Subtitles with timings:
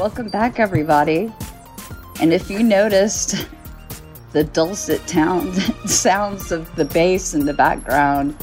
[0.00, 1.30] Welcome back, everybody.
[2.22, 3.46] And if you noticed
[4.32, 5.52] the dulcet town
[5.86, 8.34] sounds of the bass in the background,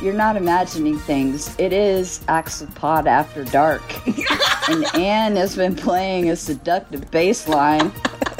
[0.00, 1.54] you're not imagining things.
[1.58, 3.82] It is Acts of Axopod After Dark.
[4.70, 7.92] and Anne has been playing a seductive bass line,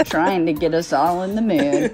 [0.06, 1.92] trying to get us all in the mood.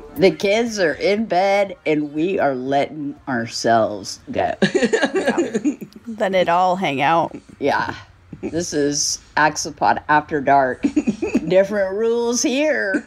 [0.16, 4.54] The kids are in bed, and we are letting ourselves go.
[4.62, 7.36] Then it all hang out.
[7.58, 7.94] Yeah.
[8.42, 10.82] This is Axopod After Dark.
[11.48, 13.02] Different rules here.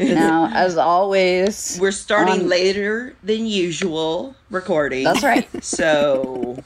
[0.00, 5.04] now, as always, We're starting Um, later than usual recording.
[5.04, 5.48] that's right.
[5.62, 6.58] So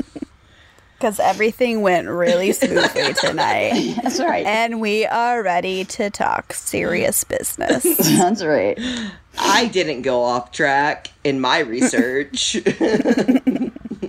[0.99, 3.95] Because everything went really smoothly tonight.
[4.03, 4.47] That's right.
[4.47, 7.83] And we are ready to talk serious business.
[8.19, 8.79] That's right.
[9.39, 12.57] I didn't go off track in my research.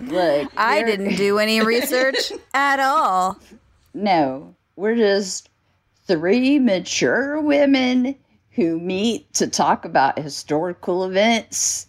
[0.07, 3.39] Look, I didn't do any research at all.
[3.93, 5.49] No, we're just
[6.07, 8.15] three mature women
[8.51, 11.87] who meet to talk about historical events.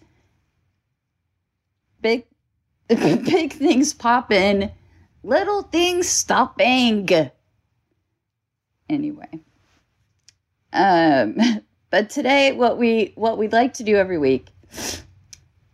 [2.01, 2.25] Big,
[2.89, 4.71] big things popping,
[5.23, 7.09] little things stopping.
[8.89, 9.41] Anyway,
[10.73, 11.37] um,
[11.91, 14.49] but today, what we what we'd like to do every week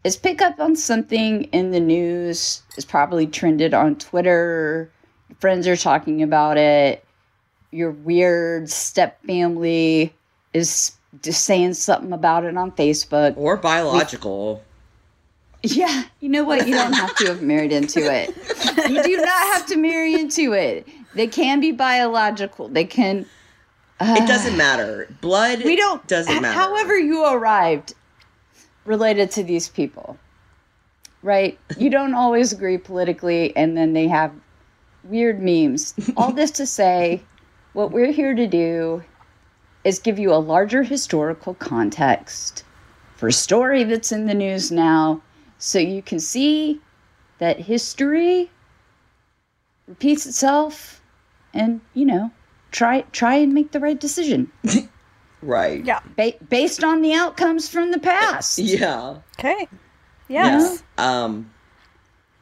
[0.04, 2.62] is pick up on something in the news.
[2.76, 4.90] It's probably trended on Twitter
[5.42, 7.04] friends are talking about it.
[7.72, 10.14] Your weird step family
[10.52, 10.92] is
[11.22, 13.36] just saying something about it on Facebook.
[13.36, 14.62] or biological.
[15.64, 16.66] Yeah, you know what?
[16.66, 18.34] You don't have to have married into it.
[18.90, 20.88] You do not have to marry into it.
[21.14, 22.66] They can be biological.
[22.66, 23.18] They can.
[24.00, 25.06] It uh, doesn't matter.
[25.20, 26.04] Blood We don't.
[26.08, 26.58] doesn't matter.
[26.58, 27.94] However, you arrived
[28.84, 30.18] related to these people,
[31.22, 31.58] right?
[31.76, 34.32] You don't always agree politically, and then they have
[35.04, 35.94] weird memes.
[36.16, 37.22] All this to say,
[37.72, 39.02] what we're here to do
[39.84, 42.64] is give you a larger historical context
[43.16, 45.22] for a story that's in the news now,
[45.58, 46.80] so you can see
[47.38, 48.50] that history
[49.86, 51.00] repeats itself,
[51.54, 52.30] and you know,
[52.70, 54.50] try try and make the right decision
[55.42, 55.84] right.
[55.84, 56.00] Yeah.
[56.16, 58.58] ba- based on the outcomes from the past.
[58.58, 59.18] Yeah.
[59.38, 59.68] Okay.
[60.28, 60.82] Yes.
[60.98, 61.50] Um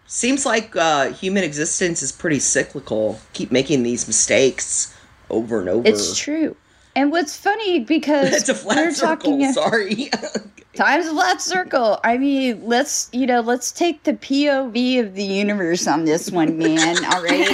[0.06, 3.20] seems like uh human existence is pretty cyclical.
[3.32, 4.94] Keep making these mistakes
[5.30, 5.88] over and over.
[5.88, 6.56] It's true.
[6.96, 9.16] And what's funny because It's a flat we're circle.
[9.38, 10.10] talking Sorry.
[10.74, 11.98] time's a flat circle.
[12.04, 16.58] I mean, let's you know, let's take the POV of the universe on this one,
[16.58, 17.04] man.
[17.06, 17.48] All right,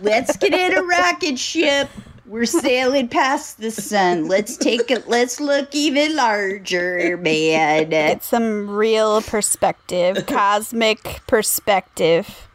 [0.00, 1.88] let's get in a rocket ship.
[2.32, 4.26] We're sailing past the sun.
[4.26, 5.06] Let's take it.
[5.06, 7.90] Let's look even larger, man.
[7.90, 12.48] Get some real perspective, cosmic perspective.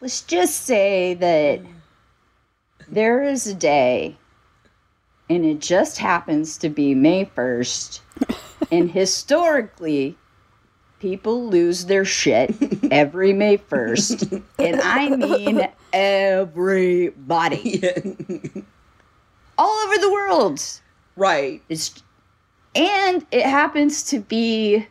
[0.00, 1.60] Let's just say that
[2.88, 4.16] there is a day,
[5.28, 8.00] and it just happens to be May 1st,
[8.70, 10.16] and historically,
[11.06, 12.52] people lose their shit
[12.90, 14.42] every May 1st.
[14.58, 17.80] And I mean everybody.
[19.58, 20.60] All over the world.
[21.14, 21.62] right.
[21.68, 22.02] It's
[22.74, 24.84] and it happens to be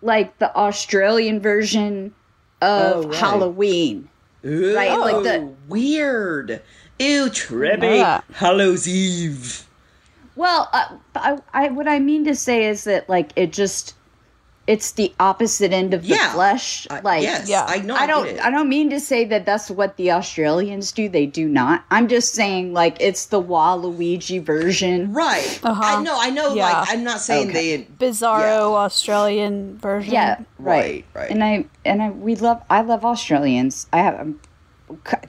[0.00, 2.14] like the Australian version
[2.62, 3.14] of Oh, right.
[3.18, 4.08] Halloween.
[4.42, 6.62] Right, Ooh, like the- weird.
[6.98, 8.02] Ew, trippy.
[8.02, 8.24] Ah.
[8.32, 9.66] Hallows Eve.
[10.36, 13.94] Well, uh, I, I what I mean to say is that like it just
[14.68, 16.32] it's the opposite end of the Yeah.
[16.34, 16.86] flesh.
[16.90, 17.64] I- like yes, Yeah.
[17.66, 17.96] I know.
[17.96, 18.38] I don't it.
[18.44, 21.08] I don't mean to say that that's what the Australians do.
[21.08, 21.84] They do not.
[21.90, 25.12] I'm just saying like it's the Waluigi version.
[25.12, 25.58] Right.
[25.64, 25.82] Uh-huh.
[25.98, 26.16] I know.
[26.20, 26.54] I know.
[26.54, 26.68] Yeah.
[26.68, 27.76] Like I'm not saying Okay.
[27.78, 27.86] they.
[27.98, 30.12] Bizarro Australian version.
[30.12, 30.78] Yeah, right.
[30.78, 31.30] Right, right.
[31.30, 33.86] And I and I we love I love Australians.
[33.92, 34.47] I have I'm, c-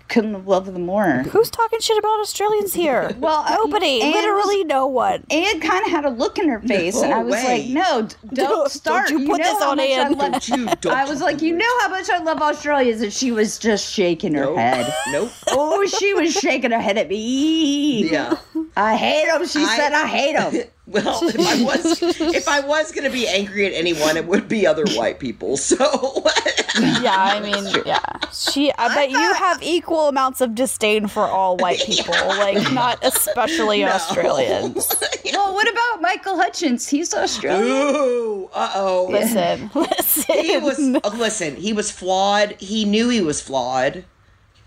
[0.07, 1.23] couldn't love them more.
[1.31, 3.15] Who's talking shit about Australians here?
[3.19, 4.01] Well, uh, nobody.
[4.01, 5.25] Anne literally no one.
[5.29, 7.61] Anne kind of had a look in her face, and I was way.
[7.63, 8.01] like, "No,
[8.33, 9.09] don't Don't start.
[9.09, 10.13] you put know this on much I Anne.
[10.13, 10.89] love- you?
[10.91, 14.33] I was like, you know how much I love Australians, and she was just shaking
[14.35, 14.57] her Nope.
[14.57, 14.93] head.
[15.11, 15.31] Nope.
[15.49, 18.09] Oh, she was shaking her head at me.
[18.09, 18.37] Yeah.
[18.77, 19.45] I hate them.
[19.47, 20.63] She I- said, I hate them.
[20.89, 24.65] Well, if I was if I was gonna be angry at anyone, it would be
[24.65, 25.55] other white people.
[25.55, 25.75] So
[26.79, 27.99] Yeah, I mean, yeah.
[28.31, 28.71] She.
[28.77, 33.83] I bet you have equal amounts of disdain for all white people, like not especially
[33.83, 34.87] Australians.
[35.33, 36.87] well, what about Michael Hutchence?
[36.87, 37.95] He's Australian.
[37.95, 39.07] Ooh, uh oh.
[39.09, 40.43] Listen, listen.
[40.43, 41.55] He was uh, listen.
[41.55, 42.55] He was flawed.
[42.59, 44.05] He knew he was flawed.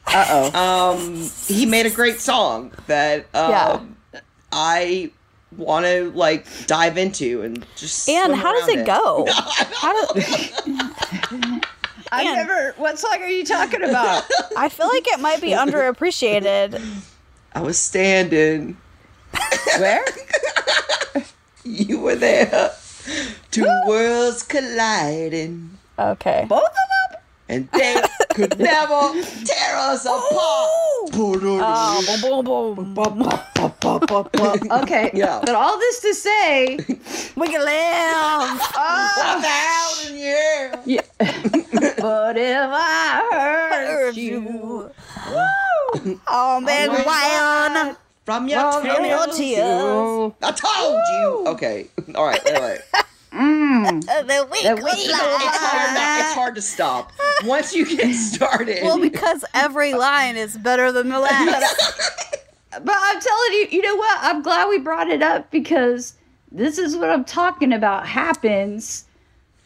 [0.07, 0.95] Uh oh.
[0.97, 3.81] Um, he made a great song that um, Yeah.
[4.51, 5.11] I
[5.57, 8.09] want to like dive into and just.
[8.09, 9.27] And how does around it go?
[9.33, 10.21] How do,
[12.13, 12.75] I never.
[12.77, 14.25] What song are you talking about?
[14.57, 16.81] I feel like it might be underappreciated.
[17.55, 18.77] I was standing.
[19.79, 20.05] Where?
[21.65, 22.73] You were there.
[23.53, 26.45] Two worlds colliding, Okay.
[26.49, 27.02] Both of them?
[27.53, 28.03] And they
[28.35, 29.13] could never
[29.45, 30.71] tear us apart.
[31.15, 33.23] Oh, boom, boom, boom.
[34.83, 35.11] Okay.
[35.15, 35.41] Yeah.
[35.45, 36.77] But all this to say,
[37.37, 38.61] We can live.
[38.75, 40.77] One thousand years.
[40.87, 41.03] yeah.
[41.21, 44.91] but if I hurt Hurt you,
[46.05, 46.21] you.
[46.29, 47.77] Oh, man, wild.
[47.77, 47.95] Uh,
[48.25, 49.37] from your Well, From your tears.
[49.37, 50.33] tears.
[50.43, 51.53] I told you.
[51.53, 51.87] Okay.
[52.15, 52.41] All right.
[52.55, 52.81] All right.
[53.35, 57.13] Mm, The The weekly weekly It's hard, not, it's hard to stop.
[57.45, 58.83] Once you get started.
[58.83, 61.77] Well, because every line is better than the last.
[62.71, 64.19] but I'm telling you, you know what?
[64.23, 66.15] I'm glad we brought it up because
[66.51, 69.05] this is what I'm talking about happens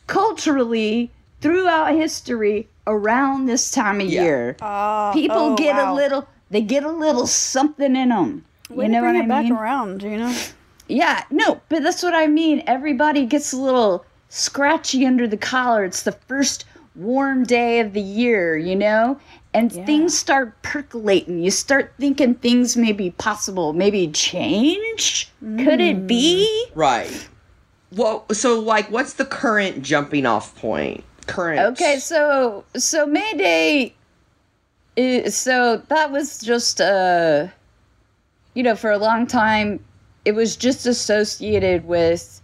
[0.06, 1.10] culturally
[1.40, 4.22] throughout history around this time of Yeah.
[4.22, 4.56] year.
[4.62, 5.92] Oh, People oh, get wow.
[5.92, 8.44] a little, they get a little something in them.
[8.70, 9.52] Way you to know bring what I it back mean?
[9.52, 10.34] around, you know?
[10.88, 12.62] Yeah, no, but that's what I mean.
[12.66, 15.84] Everybody gets a little scratchy under the collar.
[15.84, 19.18] It's the first warm day of the year, you know?
[19.52, 19.84] And Yeah.
[19.86, 21.42] things start percolating.
[21.42, 25.30] You start thinking things may be possible, maybe change.
[25.40, 26.66] Could it be?
[26.74, 27.28] right.
[27.92, 31.04] Well, so like, what's the current jumping off point?
[31.26, 31.60] Current.
[31.72, 33.94] Okay, so so May Day
[34.96, 37.46] is so that was just uh
[38.54, 39.78] you know, for a long time
[40.26, 42.40] it was just associated with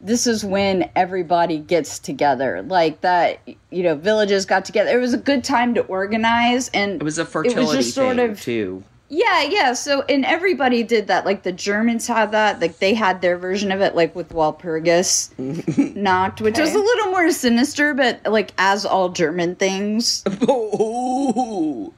[0.00, 2.62] this is when everybody gets together.
[2.62, 3.40] Like that,
[3.70, 4.90] you know, villages got together.
[4.96, 8.30] It was a good time to organize and It was a fertility just sort thing
[8.30, 8.82] of- too.
[9.08, 9.74] yeah, yeah.
[9.74, 11.24] So, and everybody did that.
[11.24, 12.60] Like the Germans had that.
[12.60, 15.30] Like they had their version of it, like with Walpurgis
[15.96, 20.24] knocked, which was a little more sinister, but like as all German things.
[20.48, 21.92] Ooh.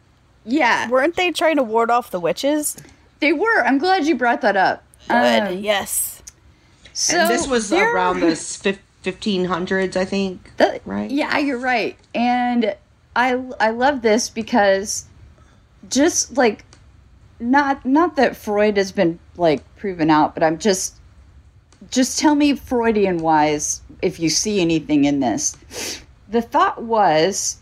[0.46, 2.76] Yeah, Weren't they trying to ward off the witches?
[3.20, 3.64] they were.
[3.64, 4.84] I'm glad you brought that up.
[5.08, 5.42] Good.
[5.42, 6.22] Um, yes.
[6.92, 10.52] so and this was there- around the 1500s, I think.
[10.56, 11.10] that- right?
[11.10, 11.96] Yeah, you're right.
[12.14, 12.74] And
[13.16, 15.04] I I love this because
[15.88, 16.64] just like
[17.38, 20.96] not not that Freud has been like proven out, but I'm just
[21.90, 25.56] just tell me Freudian wise if you see anything in this.
[26.28, 27.58] The thought was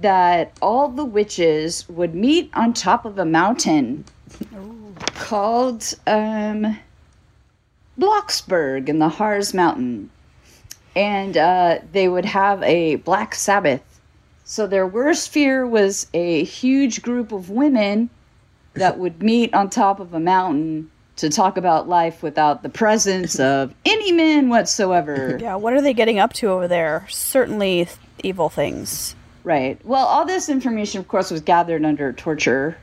[0.00, 4.04] that all the witches would meet on top of a mountain
[5.16, 6.78] called um
[7.98, 10.10] Blocksberg in the Harz Mountain
[10.96, 13.82] and uh, they would have a Black Sabbath.
[14.44, 18.10] So their worst fear was a huge group of women
[18.74, 23.38] that would meet on top of a mountain to talk about life without the presence
[23.38, 25.38] of any men whatsoever.
[25.40, 27.06] Yeah, what are they getting up to over there?
[27.08, 27.88] Certainly
[28.22, 29.14] evil things.
[29.44, 29.78] Right.
[29.84, 32.76] Well, all this information, of course, was gathered under torture.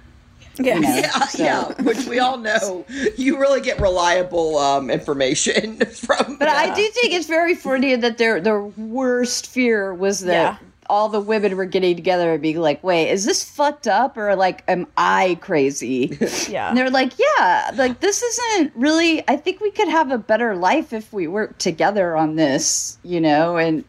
[0.57, 0.79] Yeah.
[0.79, 0.95] know.
[0.95, 2.85] Yeah, So- yeah, which we all know.
[3.17, 6.37] You really get reliable um, information from.
[6.37, 10.67] But I do think it's very funny that their their worst fear was that Yeah.
[10.89, 14.35] all the women were getting together and being like, "Wait, is this fucked up or
[14.35, 16.17] like am I crazy?"
[16.49, 16.67] Yeah.
[16.69, 19.23] And they're like, yeah, like this isn't really.
[19.29, 23.21] I think we could have a better life if we work together on this, you
[23.21, 23.55] know.
[23.57, 23.83] And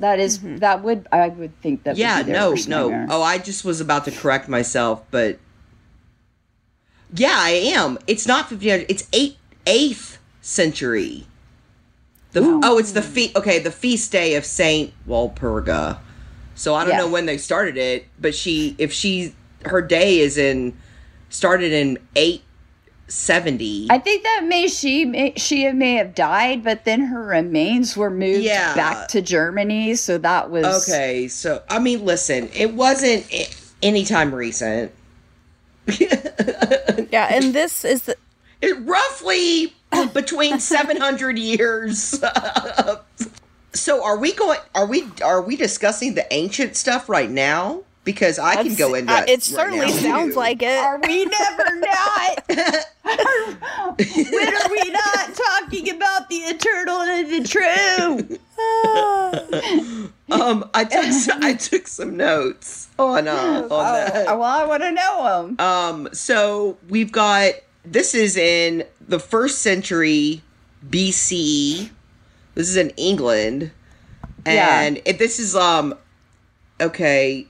[0.00, 1.96] that is- that would I would think that.
[1.96, 2.88] Yeah, would be no, no.
[2.90, 3.06] nightmare.
[3.10, 5.38] Oh, I just was about to correct myself, but
[7.14, 7.98] yeah, I am.
[8.06, 8.86] It's not 1500.
[8.90, 11.26] It's eight eighth century.
[12.32, 13.36] The, oh, it's the feast.
[13.36, 15.98] Okay, the feast day of Saint Walpurga.
[16.56, 16.98] So I don't Yeah.
[16.98, 20.76] know when they started it, but she, if she, her day is in,
[21.30, 22.42] started in eight
[23.06, 23.86] seventy.
[23.90, 28.10] I think that may she may, she may have died, but then her remains were
[28.10, 28.74] moved Yeah.
[28.74, 29.94] back to Germany.
[29.94, 33.48] So that was Okay, so I mean, listen, it wasn't i-
[33.82, 34.90] anytime recent.
[37.10, 38.16] Yeah, and this is the,
[38.60, 39.72] It roughly
[40.12, 42.20] between 700 years.
[43.72, 47.82] so are we going are we are we discussing the ancient stuff right now?
[48.04, 49.28] Because I can go into uh, it.
[49.28, 50.40] it right certainly now, sounds too.
[50.40, 50.76] like it.
[50.76, 52.44] Are we never not?
[53.96, 58.38] when are we not talking about the eternal and the true?
[60.30, 64.26] um I took some, I took some notes on uh on that.
[64.28, 65.60] Oh, well, I want to know them.
[65.60, 67.52] Um, so we've got
[67.84, 70.42] this is in the first century
[70.88, 71.90] BC.
[72.54, 73.72] This is in England,
[74.46, 74.80] Yeah.
[74.82, 75.94] and this is um,
[76.80, 77.46] okay.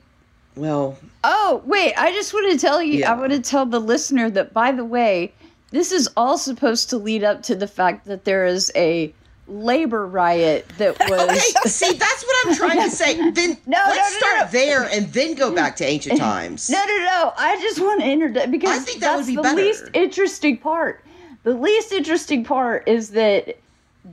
[0.56, 0.96] Well,
[1.26, 3.12] Oh, wait, I just want to tell you, Yeah.
[3.12, 5.32] I want to tell the listener that, by the way,
[5.70, 9.12] this is all supposed to lead up to the fact that there is a
[9.46, 11.20] labor riot that was.
[11.20, 11.38] okay.
[11.68, 13.14] See, that's what I'm trying to say.
[13.32, 14.46] Then No, let's no, no, start no.
[14.58, 16.70] there and then go back to ancient times.
[16.70, 17.32] No, no, no.
[17.36, 19.56] I just want to introduce because I think that would that's be the better.
[19.60, 21.04] least interesting part.
[21.42, 23.58] The least interesting part is that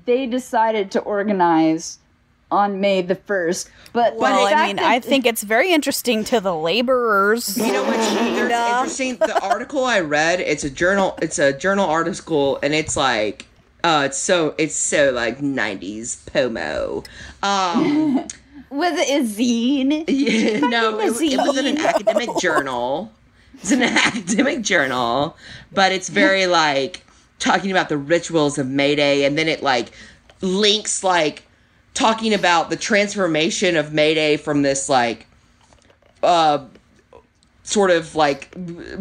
[0.05, 1.97] they decided to organize
[2.51, 3.69] on May the first.
[3.93, 7.57] But the well, I mean, that- I think it's very interesting to the laborers.
[7.57, 9.15] You know what's interesting?
[9.15, 11.17] The article I read, it's a journal.
[11.21, 13.45] It's a journal article, and it's like,
[13.83, 17.03] uh, it's so it's so like '90s pomo.
[17.43, 18.15] Um,
[18.69, 20.05] was it a zine?
[20.07, 23.11] yeah, no, it, was- it was in an academic journal.
[23.55, 25.35] It's an academic journal,
[25.71, 27.05] but it's very like
[27.39, 29.91] talking about the rituals of May Day, and then it like
[30.41, 31.43] links like
[31.93, 35.27] talking about the transformation of May Day from this like
[36.23, 36.65] uh
[37.63, 38.55] sort of like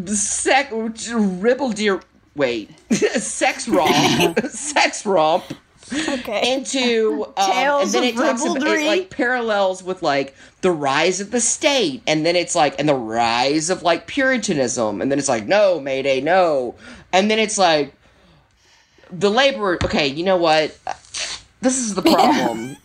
[0.06, 2.00] sec ribble deer
[2.37, 5.44] wait sex romp sex romp
[5.92, 6.52] Okay.
[6.54, 10.70] into um, Tales and then of it talks about it like parallels with like the
[10.70, 15.10] rise of the state and then it's like and the rise of like puritanism and
[15.10, 16.76] then it's like no mayday no
[17.12, 17.92] and then it's like
[19.10, 20.78] the labor okay you know what
[21.60, 22.76] this is the problem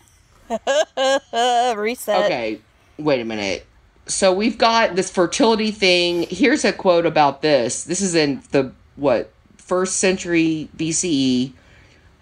[1.76, 2.24] reset.
[2.24, 2.60] Okay,
[2.98, 3.66] wait a minute.
[4.06, 6.26] So we've got this fertility thing.
[6.28, 7.84] Here's a quote about this.
[7.84, 9.32] This is in the what
[9.66, 11.52] first century BCE.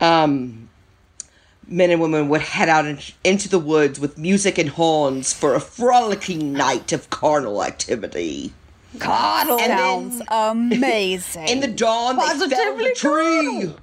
[0.00, 0.68] Um,
[1.68, 5.54] men and women would head out in, into the woods with music and horns for
[5.54, 8.52] a frolicking night of carnal activity.
[8.98, 11.48] Carnal And then- Sounds amazing.
[11.48, 13.74] In the dawn, they felled Positively a tree.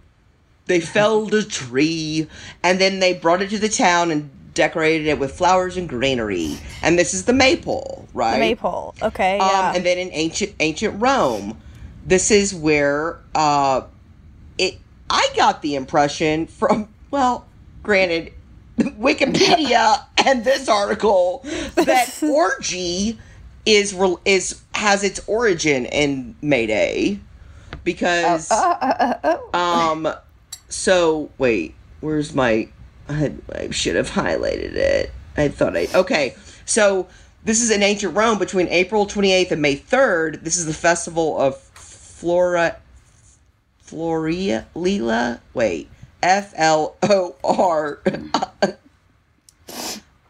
[0.67, 2.27] They felled a tree,
[2.63, 6.57] and then they brought it to the town and decorated it with flowers and greenery.
[6.81, 8.33] And this is the maypole, right?
[8.35, 8.95] the maypole.
[9.01, 9.73] Okay, Um, yeah.
[9.75, 11.57] and then in ancient ancient Rome,
[12.05, 13.81] this is where uh,
[14.57, 14.77] it.
[15.09, 17.45] I got the impression from well,
[17.83, 18.33] granted,
[18.77, 21.41] Wikipedia and this article
[21.75, 23.19] that orgy
[23.65, 27.19] is is has its origin in May Day
[27.83, 30.07] because Uh, um
[30.69, 32.67] so wait where's my
[33.07, 37.07] I, had, I should have highlighted it I thought I okay so
[37.43, 41.39] this is in ancient Rome between April 28th and May 3rd this is the festival
[41.39, 41.70] of
[42.21, 42.77] Flora
[43.83, 45.89] Floria Lila wait
[46.21, 47.99] F L O R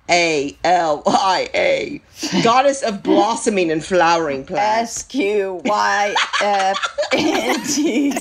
[0.09, 2.01] A L I A
[2.43, 8.13] goddess of blossoming and flowering plants S Q Y F N T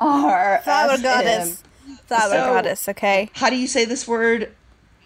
[0.00, 1.62] R Flower goddess.
[2.06, 3.28] Flower So- goddess, okay.
[3.34, 4.50] how do you say this word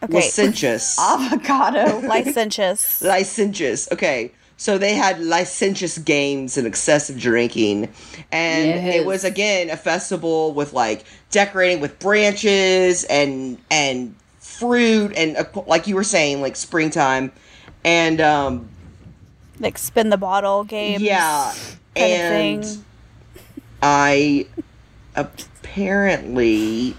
[0.04, 0.14] Okay.
[0.14, 2.00] licentious Avocado.
[2.06, 3.00] Licentious.
[3.02, 3.90] licentious.
[3.90, 4.30] Okay.
[4.56, 7.92] So they had licentious games and excessive drinking.
[8.30, 15.36] And it was again a festival with like decorating with branches and and fruit and
[15.36, 17.32] uh, like you were saying like springtime
[17.82, 18.68] and um
[19.58, 21.00] like spin the bottle game.
[21.00, 21.54] yeah
[21.96, 22.84] and.
[23.86, 24.46] I
[25.14, 26.96] apparently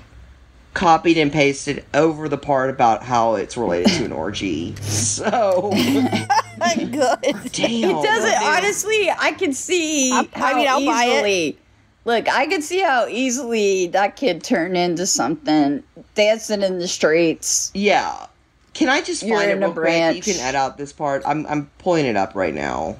[0.75, 4.75] copied and pasted over the part about how it's related to an orgy.
[4.85, 5.71] So
[6.75, 7.51] Good.
[7.51, 7.89] damn.
[7.97, 8.43] It doesn't.
[8.43, 11.15] Honestly, I can see I- I how mean, I'll buy it.
[11.17, 11.57] easily.
[12.05, 15.81] Look, I can see how easily that could turn into something
[16.13, 17.71] dancing in the streets.
[17.73, 18.27] Yeah.
[18.75, 20.15] Can I just You're find it in a real quick?
[20.15, 21.23] You can edit out this part.
[21.25, 22.97] I'm I'm pulling it up right now.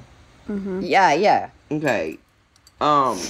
[0.48, 1.50] Yeah, yeah.
[1.70, 2.18] Okay.
[2.80, 3.20] Um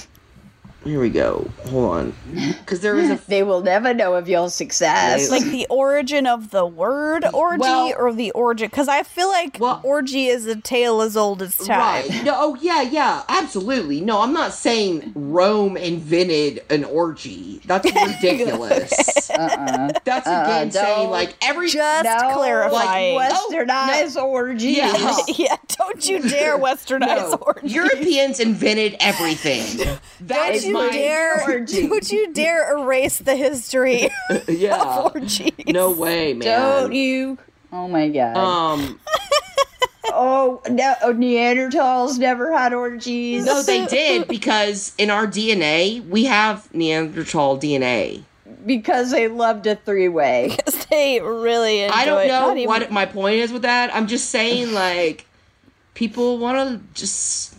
[0.83, 1.49] here we go.
[1.69, 2.13] Hold on,
[2.59, 5.27] because there was a They will never know of your success.
[5.29, 8.67] They- Like the origin of the word orgy Well- or the origin?
[8.69, 12.07] Because I feel like Well- orgy is a tale as old as time.
[12.09, 12.23] Right.
[12.23, 13.99] No, oh yeah, yeah, absolutely.
[14.01, 17.59] No, I'm not saying Rome invented an orgy.
[17.65, 19.29] That's ridiculous.
[19.29, 19.89] uh-uh.
[20.05, 23.15] That's again Uh, saying like every Just No, clarifying.
[23.15, 24.77] like, Westernized orgies.
[24.77, 25.15] Yeah.
[25.35, 27.67] yeah, don't you dare westernize no, orgy.
[27.67, 29.85] Europeans invented everything.
[30.21, 31.41] That's you my dare!
[31.49, 31.87] orgy.
[31.87, 34.09] Don't you dare erase the history
[34.47, 34.83] yeah.
[34.83, 35.51] of orgies?
[35.67, 36.41] No way, man.
[36.41, 37.37] Don't you?
[37.71, 38.37] Oh my god.
[38.37, 38.99] Um,
[40.05, 43.45] oh, no, oh, Neanderthals never had orgies.
[43.45, 48.23] no, they did because in our DNA we have Neanderthal DNA.
[48.65, 50.53] because they loved a three-way.
[50.55, 53.93] Because they really enjoy I don't know not even- what my point is with that.
[53.95, 55.25] I'm just saying, like,
[55.93, 57.55] people want to just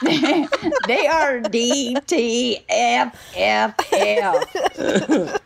[0.86, 5.38] they are D T F F F.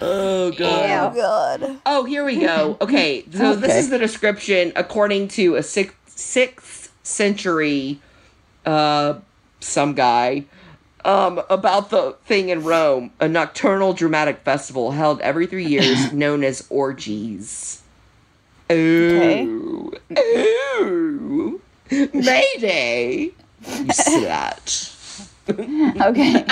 [0.00, 1.12] Oh god.
[1.12, 1.80] Oh god.
[1.84, 2.76] Oh, here we go.
[2.80, 8.00] Okay, so this is the description according to a sixth, sixth century,
[8.66, 9.14] uh,
[9.60, 10.44] some guy,
[11.04, 16.44] um, about the thing in Rome, a nocturnal dramatic festival held every three years, known
[16.44, 17.82] as orgies.
[18.70, 21.60] Ooh, ooh,
[21.90, 23.30] Mayday,
[23.66, 24.94] you slut.
[26.02, 26.44] Okay.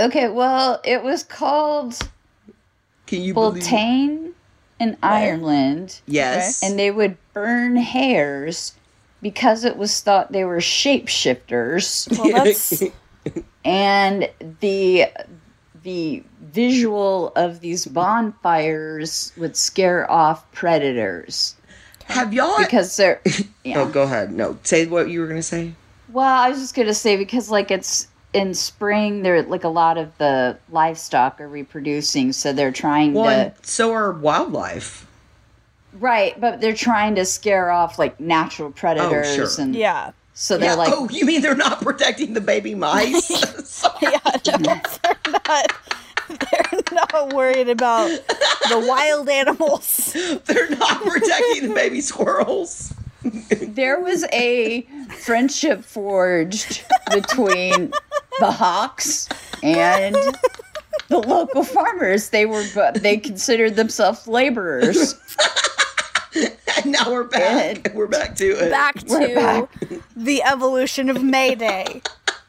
[0.00, 1.98] Okay, well, it was called
[3.06, 3.62] Can you believe?
[3.62, 4.32] Beltane
[4.78, 6.62] in Ireland, Yes.
[6.62, 8.72] and they would burn hares
[9.22, 12.08] because it was thought they were shapeshifters.
[12.18, 12.82] Well, that's
[13.64, 14.30] and
[14.60, 15.06] the
[15.86, 21.54] the visual of these bonfires would scare off predators
[22.06, 22.58] have y'all?
[22.58, 23.78] because they're oh, yeah.
[23.80, 24.32] Oh, go ahead.
[24.32, 25.72] No, say what you were gonna say.
[26.12, 29.96] well i was just gonna say because like it's in spring there like a lot
[29.96, 35.06] of the livestock are reproducing so they're trying Well, to and so are wildlife.
[35.92, 39.64] right but they're trying to scare off like natural predators Oh, sure.
[39.64, 40.10] and yeah.
[40.38, 43.26] So they're like oh, you mean they're not protecting the baby mice?
[43.66, 43.94] Sorry.
[44.44, 45.72] Yeah, no, they're not.
[46.28, 48.08] They're not worried about
[48.68, 50.12] the wild animals.
[50.44, 52.92] they're not protecting the baby squirrels.
[53.22, 54.82] there was a
[55.20, 57.92] friendship forged between
[58.40, 59.28] the hawks
[59.62, 60.16] and
[61.08, 65.14] the local farmers they were they considered themselves laborers
[66.76, 67.90] And now we're back.
[67.94, 68.70] we're back to it.
[68.70, 69.70] Back to back.
[70.14, 72.02] the evolution of Mayday.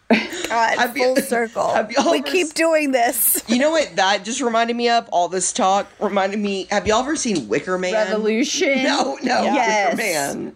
[0.10, 1.74] God, Have you- full circle.
[1.74, 3.44] have y'all we ever keep doing this.
[3.48, 5.08] You know what that just reminded me of?
[5.10, 6.66] All this talk reminded me.
[6.72, 7.94] Have y'all ever seen Wicker Man?
[7.94, 10.56] revolution No, no, yes Wicker Man.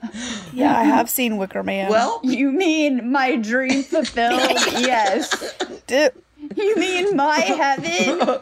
[0.54, 1.90] Yeah, I have seen Wicker Man.
[1.90, 4.42] Well, you mean my dream fulfilled
[4.80, 5.54] yes
[5.88, 6.10] D-
[6.56, 8.40] you mean my heaven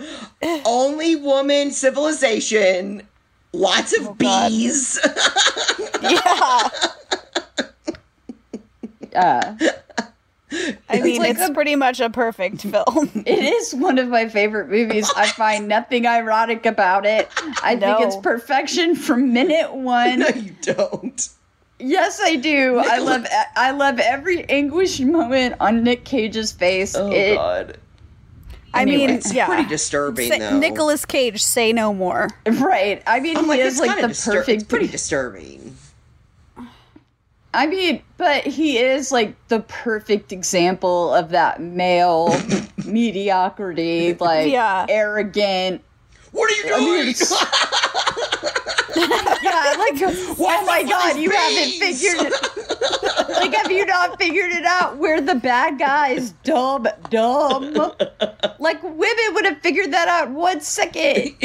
[0.65, 3.03] only woman civilization.
[3.53, 4.99] Lots of Oh, bees.
[6.01, 6.69] yeah.
[9.15, 9.55] uh,
[10.89, 13.11] I mean, like it's a- pretty much a perfect film.
[13.25, 17.29] it is one of my favorite movies i find nothing ironic about it
[17.61, 21.29] i think it's perfection from minute one no, you don't.
[21.81, 22.77] Yes, I do.
[22.77, 26.93] I love I love every anguish moment on Nick Cage's face.
[26.93, 27.77] Oh it, God.
[28.73, 29.47] I mean, It's yeah.
[29.47, 30.57] pretty disturbing, Say- though.
[30.57, 32.29] Nicolas Cage, say no more.
[32.45, 33.01] right.
[33.07, 34.49] I mean, I'm he like, is like the distur- perfect.
[34.49, 35.75] It's pretty disturbing.
[37.51, 42.39] I mean, but he is like the perfect example of that male
[42.85, 44.85] mediocrity, like Yeah.
[44.87, 45.81] arrogant.
[46.31, 47.15] What are you I mean, doing?
[49.41, 52.33] Yeah, like oh my god, you haven't figured it.
[53.29, 54.97] Like, have you not figured it out?
[54.97, 57.73] We're the bad guys, dumb, dumb.
[58.59, 61.35] Like women would have figured that out one second.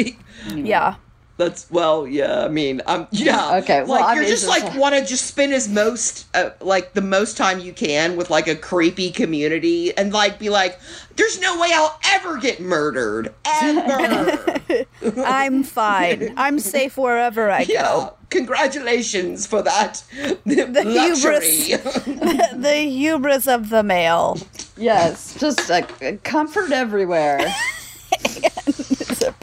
[0.53, 0.95] Yeah.
[1.37, 2.45] That's well, yeah.
[2.45, 3.57] I mean, um, yeah.
[3.57, 6.93] Okay, well, like I you're just like want to just spend as most, uh, like
[6.93, 10.79] the most time you can with like a creepy community, and like be like,
[11.17, 14.61] "There's no way I'll ever get murdered, ever."
[15.25, 16.33] I'm fine.
[16.37, 17.81] I'm safe wherever I yeah.
[17.81, 18.13] go.
[18.29, 20.03] Congratulations for that.
[20.45, 21.75] The luxury.
[22.61, 24.37] the hubris of the male.
[24.77, 27.53] Yes, just like comfort everywhere.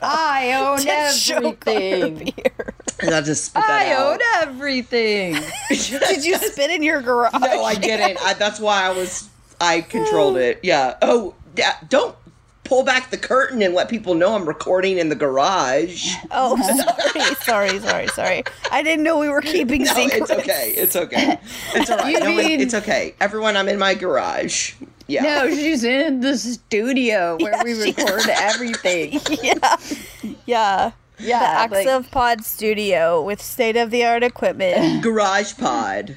[0.03, 1.49] I own Just choke on her
[1.81, 2.33] everything.
[2.37, 2.75] beer.
[3.01, 4.13] and I just spit that I out.
[4.15, 5.35] own everything.
[5.69, 7.33] Did you spit in your garage?
[7.41, 8.19] No, I didn't.
[8.25, 9.29] I, that's why I was.
[9.61, 10.61] I controlled it.
[10.65, 10.97] Yeah.
[11.03, 12.17] Oh, yeah, don't
[12.65, 16.15] pull back the curtain and let people know I'm recording in the garage.
[16.31, 18.45] Oh, sorry, sorry, sorry, sorry.
[18.71, 20.31] I didn't know we were keeping No, secrets.
[20.31, 20.73] it's okay.
[20.77, 21.39] It's okay.
[21.75, 22.13] It's all right.
[22.13, 23.15] You No, it- mean- it's okay.
[23.21, 24.75] Everyone, I'm in my garage.
[25.07, 25.23] Yeah.
[25.23, 29.21] No, she's in the studio where we she's- record everything.
[29.43, 29.77] yeah,
[30.23, 30.33] yeah.
[30.47, 30.93] Yeah.
[31.19, 35.03] The Yeah, like- Axopod Studio with state of the art equipment.
[35.05, 36.17] Garage pod.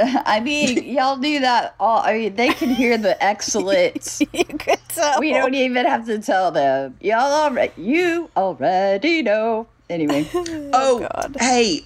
[0.00, 1.98] I mean, y'all do that all.
[2.00, 4.22] I mean, they can hear the excellence.
[4.32, 5.20] you could tell.
[5.20, 6.96] We don't even have to tell them.
[7.02, 9.66] Y'all already, you already know.
[9.90, 11.36] Anyway, oh, oh, God.
[11.38, 11.84] hey,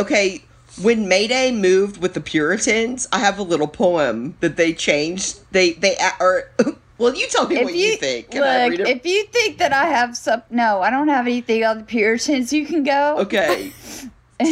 [0.00, 0.42] okay.
[0.80, 5.40] When Mayday moved with the Puritans, I have a little poem that they changed.
[5.52, 6.50] They they are.
[6.98, 8.30] well, you tell me if what you, you, think.
[8.30, 8.96] Can I look, read it?
[8.98, 12.52] if you think that I have some, no, I don't have anything on the Puritans.
[12.52, 13.18] You can go.
[13.20, 13.72] okay.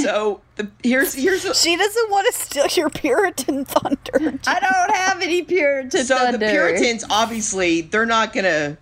[0.03, 4.39] So the here's here's a, She doesn't want to steal your Puritan thunder.
[4.47, 6.39] I don't have any Puritan so thunder.
[6.39, 8.79] the Puritans obviously they're not gonna.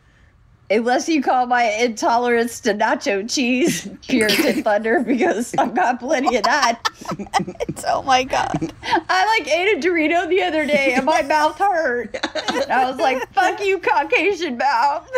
[0.72, 6.44] Unless you call my intolerance to nacho cheese Puritan thunder, because I've got plenty of
[6.44, 6.82] that.
[7.88, 8.72] oh my god.
[8.82, 12.16] I like ate a Dorito the other day and my mouth hurt.
[12.54, 15.10] And I was like, fuck you, Caucasian mouth.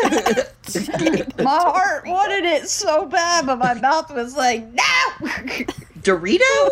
[1.38, 5.28] my heart wanted it so bad, but my mouth was like, no.
[6.00, 6.68] Dorito?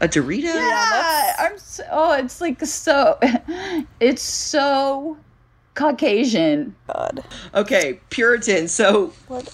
[0.00, 0.44] A Dorito?
[0.44, 3.18] yeah, I'm so, oh, it's like so,
[4.00, 5.18] it's so
[5.74, 6.74] Caucasian.
[6.86, 7.24] God.
[7.54, 8.68] Okay, Puritan.
[8.68, 9.52] So What?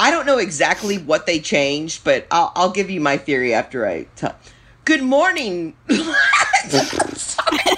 [0.00, 3.86] I don't know exactly what they changed, but I'll, I'll give you my theory after
[3.86, 4.36] I tell.
[4.84, 5.74] Good morning.
[5.90, 7.74] I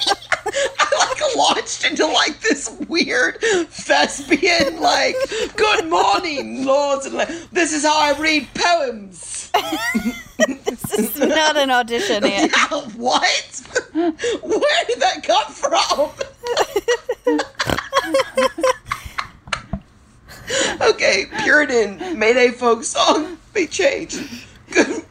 [0.99, 5.15] like launched into like this weird thespian like.
[5.57, 9.51] Good morning, lords and la- This is how I read poems.
[10.47, 12.51] This is not an audition, Anne.
[12.97, 13.63] what?
[13.93, 16.11] Where did that come from?
[20.81, 23.39] Okay, Puritan Mayday folk song.
[23.53, 24.21] They changed.
[24.71, 25.05] Good,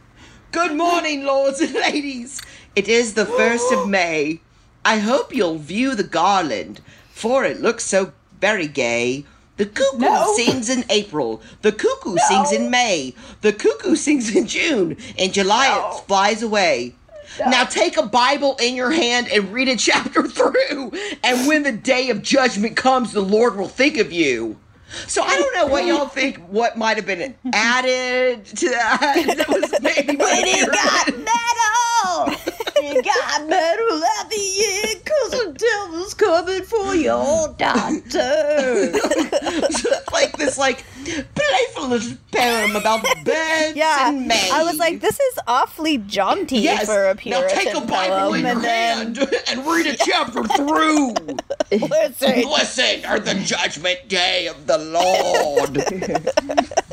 [0.52, 2.40] good morning, lords and ladies.
[2.74, 4.40] It is the first of May.
[4.84, 9.24] I hope you'll view the garland, for it looks so very gay.
[9.58, 10.32] The cuckoo No.
[10.36, 11.42] sings in April.
[11.60, 13.14] The cuckoo sings in May.
[13.42, 14.96] The cuckoo sings in June.
[15.18, 15.98] In July No.
[15.98, 16.94] it flies away.
[17.38, 20.92] Now take a Bible in your hand and read a chapter through.
[21.22, 24.58] And when the day of judgment comes, the Lord will think of you.
[25.06, 26.38] So I don't know what y'all think.
[26.48, 29.36] What might have been added to that?
[29.36, 32.56] That was maybe my It got metal!
[32.82, 33.82] It got better
[34.20, 38.92] at the end, cause the devil's coming for your doctor.
[40.12, 40.84] like this, like
[41.34, 44.50] playful little poem about birds Yeah, and May.
[44.52, 46.86] I was like, this is awfully jaunty Yes.
[46.86, 48.62] for a now Puritan take a Bible poem, in your and
[49.16, 51.14] then and read a chapter through.
[51.70, 55.74] listen, Blessed are the judgment day of the Lord.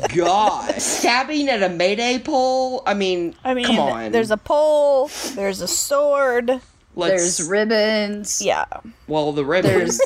[0.14, 0.80] God.
[0.80, 2.82] Stabbing at a Mayday pole?
[2.86, 4.12] I mean, I mean, come on.
[4.12, 6.60] there's a pole, there's a sword.
[6.94, 8.42] Let's, There's ribbons.
[8.42, 8.64] Yeah,
[9.06, 10.00] well, the ribbons.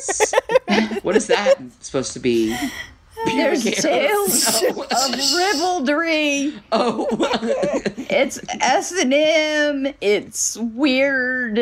[1.01, 2.55] what is that supposed to be?
[3.25, 4.77] There's Pubic tales hairs?
[4.77, 6.53] of ribaldry.
[6.71, 7.07] Oh,
[8.09, 9.93] It's S and M.
[10.01, 11.57] It's weird.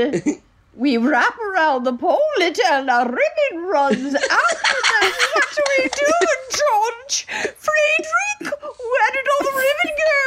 [0.82, 4.58] We wrap around the pole until the ribbon runs out.
[5.04, 6.10] And that's what do we do,
[6.58, 7.28] George.
[7.56, 10.18] Friedrich, where did all the ribbon go?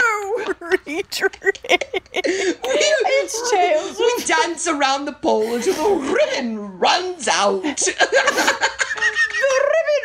[3.27, 7.63] It's tales we dance around the pole until the ribbon runs out.
[7.65, 7.83] the ribbon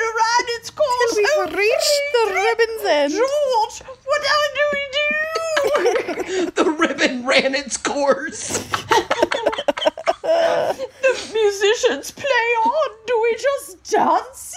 [0.09, 1.13] around its course.
[1.15, 3.13] we've oh, reached the ribbon's end.
[3.13, 4.21] George, what
[4.55, 4.81] do we
[6.33, 6.49] do?
[6.51, 8.57] the ribbon ran its course.
[10.21, 12.25] The musicians play
[12.65, 12.89] on.
[13.07, 14.53] Do we just dance?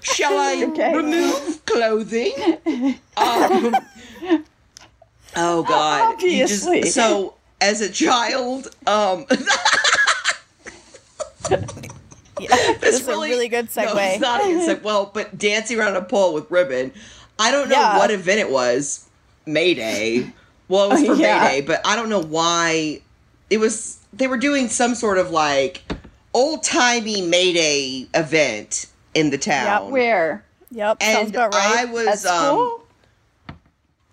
[0.02, 0.94] Shall I Okay.
[0.96, 2.32] remove clothing?
[3.18, 3.74] Um,
[5.36, 6.20] oh God!
[6.22, 9.24] You just- so, as a child, um,
[12.38, 14.12] Yeah, this is really- a really good No, segue.
[14.12, 14.40] it's not.
[14.44, 16.92] It's like well, but dancing around a pole with ribbon.
[17.38, 17.96] I don't know Yeah.
[17.98, 19.06] what event it was.
[19.46, 20.30] Mayday.
[20.68, 21.40] Well, it was for Yeah.
[21.44, 23.00] Mayday, but I don't know why.
[23.48, 23.96] It was.
[24.16, 25.82] They were doing some sort of like
[26.34, 29.90] old timey Mayday event in the town.
[29.90, 30.44] Where?
[30.70, 31.78] Yep, sounds and about right.
[31.78, 32.80] I At was um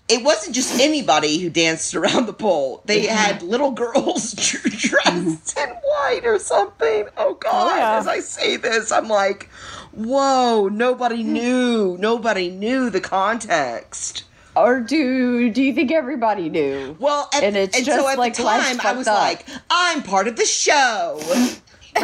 [0.09, 2.81] it wasn't just anybody who danced around the pole.
[2.85, 7.07] They had little girls dressed in white or something.
[7.17, 7.97] Oh god, Oh, yeah.
[7.97, 9.49] as I say this, I'm like,
[9.93, 11.97] whoa, nobody knew.
[11.99, 14.25] Nobody knew the context.
[14.55, 16.95] Or do do you think everybody knew?
[16.99, 19.19] Well, at, And it's so just at like the time, I was up.
[19.19, 21.19] like, I'm part of the show.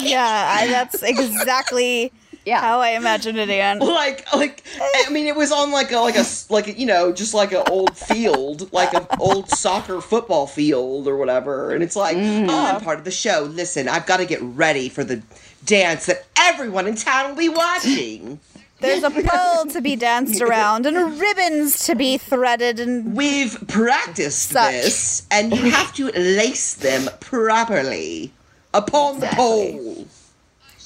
[0.00, 2.12] yeah, I, that's exactly
[2.44, 2.60] Yeah.
[2.60, 3.78] How I imagined it, Anne.
[3.80, 4.64] like like
[5.06, 7.34] I mean it was on like a like a s- like a, you know just
[7.34, 12.16] like an old field like an old soccer football field or whatever and it's like
[12.16, 12.48] mm.
[12.48, 15.22] oh I'm part of the show listen I've got to get ready for the
[15.64, 18.40] dance that everyone in town will be watching
[18.82, 24.50] There's a pole to be danced around and ribbons to be threaded and we've practiced
[24.50, 24.72] Such.
[24.72, 28.32] this and you have to lace them properly
[28.74, 30.06] upon the pole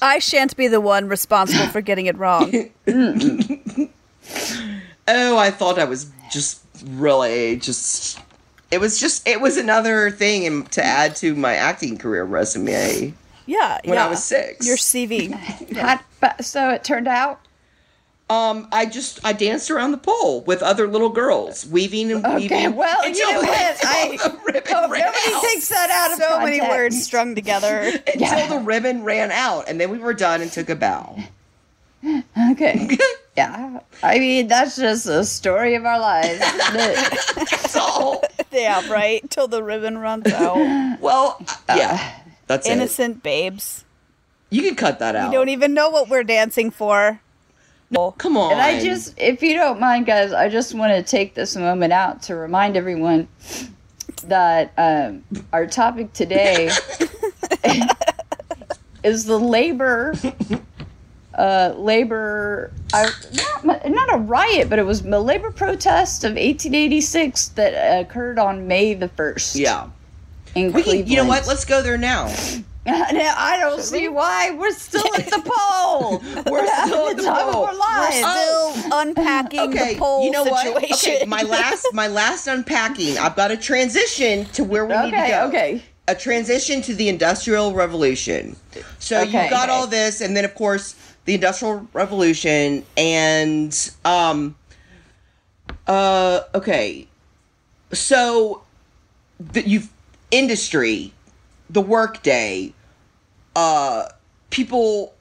[0.03, 2.53] I shan't be the one responsible for getting it wrong.
[5.09, 8.21] oh I thought I was just really just
[8.71, 13.15] it was just it was another thing in, to add to my acting career resume
[13.47, 14.67] Yeah, When I was six.
[14.67, 15.33] Your CV.
[15.79, 17.41] Hot- but- so it turned out.
[18.29, 22.37] Um, I just I danced around the pole with other little girls, weaving and Okay,
[22.39, 22.75] weaving.
[22.75, 23.85] well, you until know the- what?
[23.87, 25.43] I until the ribbon hope ran nobody out.
[25.45, 27.83] takes that out of So many words strung together.
[28.07, 28.49] until Yeah.
[28.49, 31.17] the ribbon ran out, and then we were done and took a bow.
[32.53, 32.99] Okay.
[33.37, 33.81] Yeah.
[34.03, 36.41] I mean, that's just a story of our lives.
[36.41, 37.51] isn't?
[37.51, 38.25] That's all.
[38.51, 39.29] yeah, right.
[39.31, 40.57] Till the ribbon runs out.
[41.03, 42.15] Well, yeah,
[42.47, 42.73] that's it.
[42.73, 43.85] Innocent babes.
[44.49, 45.29] You can cut that out.
[45.29, 47.21] We don't even know what we're dancing for.
[47.91, 48.53] No, come on.
[48.53, 51.93] And I just, if you don't mind, guys, I just want to take this moment
[51.93, 53.29] out to remind everyone
[54.25, 55.23] that um,
[55.53, 56.71] our topic today
[59.05, 60.15] is the labor,
[61.35, 63.11] uh, labor, I,
[63.63, 68.67] not, not a riot, but it was a labor protest of 1886 that occurred on
[68.67, 69.57] May the 1st.
[69.61, 69.91] yeah.
[70.55, 71.47] In We can, you know what?
[71.47, 72.35] Let's go there now.
[72.89, 76.19] I don't see why we're still at the pole.
[76.51, 77.65] We're still at the the time of pole.
[77.67, 78.23] our lives.
[78.25, 78.73] Oh.
[78.79, 80.65] Still unpacking Okay, the pole you know what?
[80.67, 81.13] situation.
[81.17, 83.19] Okay, my last my last unpacking.
[83.19, 85.49] I've got a transition to where we need to Okay, go.
[85.49, 85.83] okay.
[86.09, 88.55] a transition to the industrial revolution
[89.01, 89.43] so Okay.
[89.43, 89.77] you've got Okay.
[89.79, 90.95] all this and then of course
[91.25, 94.55] the industrial revolution and um
[95.89, 97.07] uh okay
[97.93, 98.63] so
[99.41, 99.91] the you've
[100.31, 101.13] industry
[101.71, 102.73] the workday
[103.57, 104.09] uh
[104.51, 105.13] people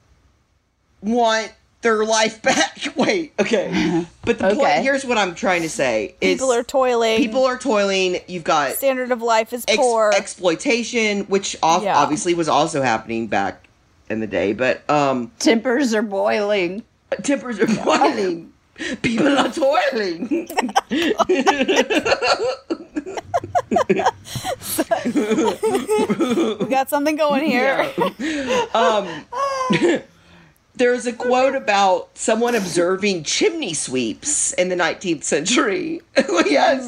[1.02, 6.14] want their life back wait okay but the point here's what i'm trying to say
[6.20, 7.16] is People are toiling.
[7.18, 10.12] people are toiling you've got standard of life is ex- poor.
[10.14, 11.96] exploitation, which off- Yeah.
[11.98, 13.68] obviously was also happening back
[14.08, 16.82] in the day, but um, Tempers are boiling.
[17.22, 18.52] tempers are boiling.
[19.02, 20.48] People are toiling.
[25.04, 27.90] we got something going here.
[28.74, 29.08] um,
[30.74, 36.02] there's a quote about someone observing chimney sweeps in the 19th century.
[36.16, 36.82] yes.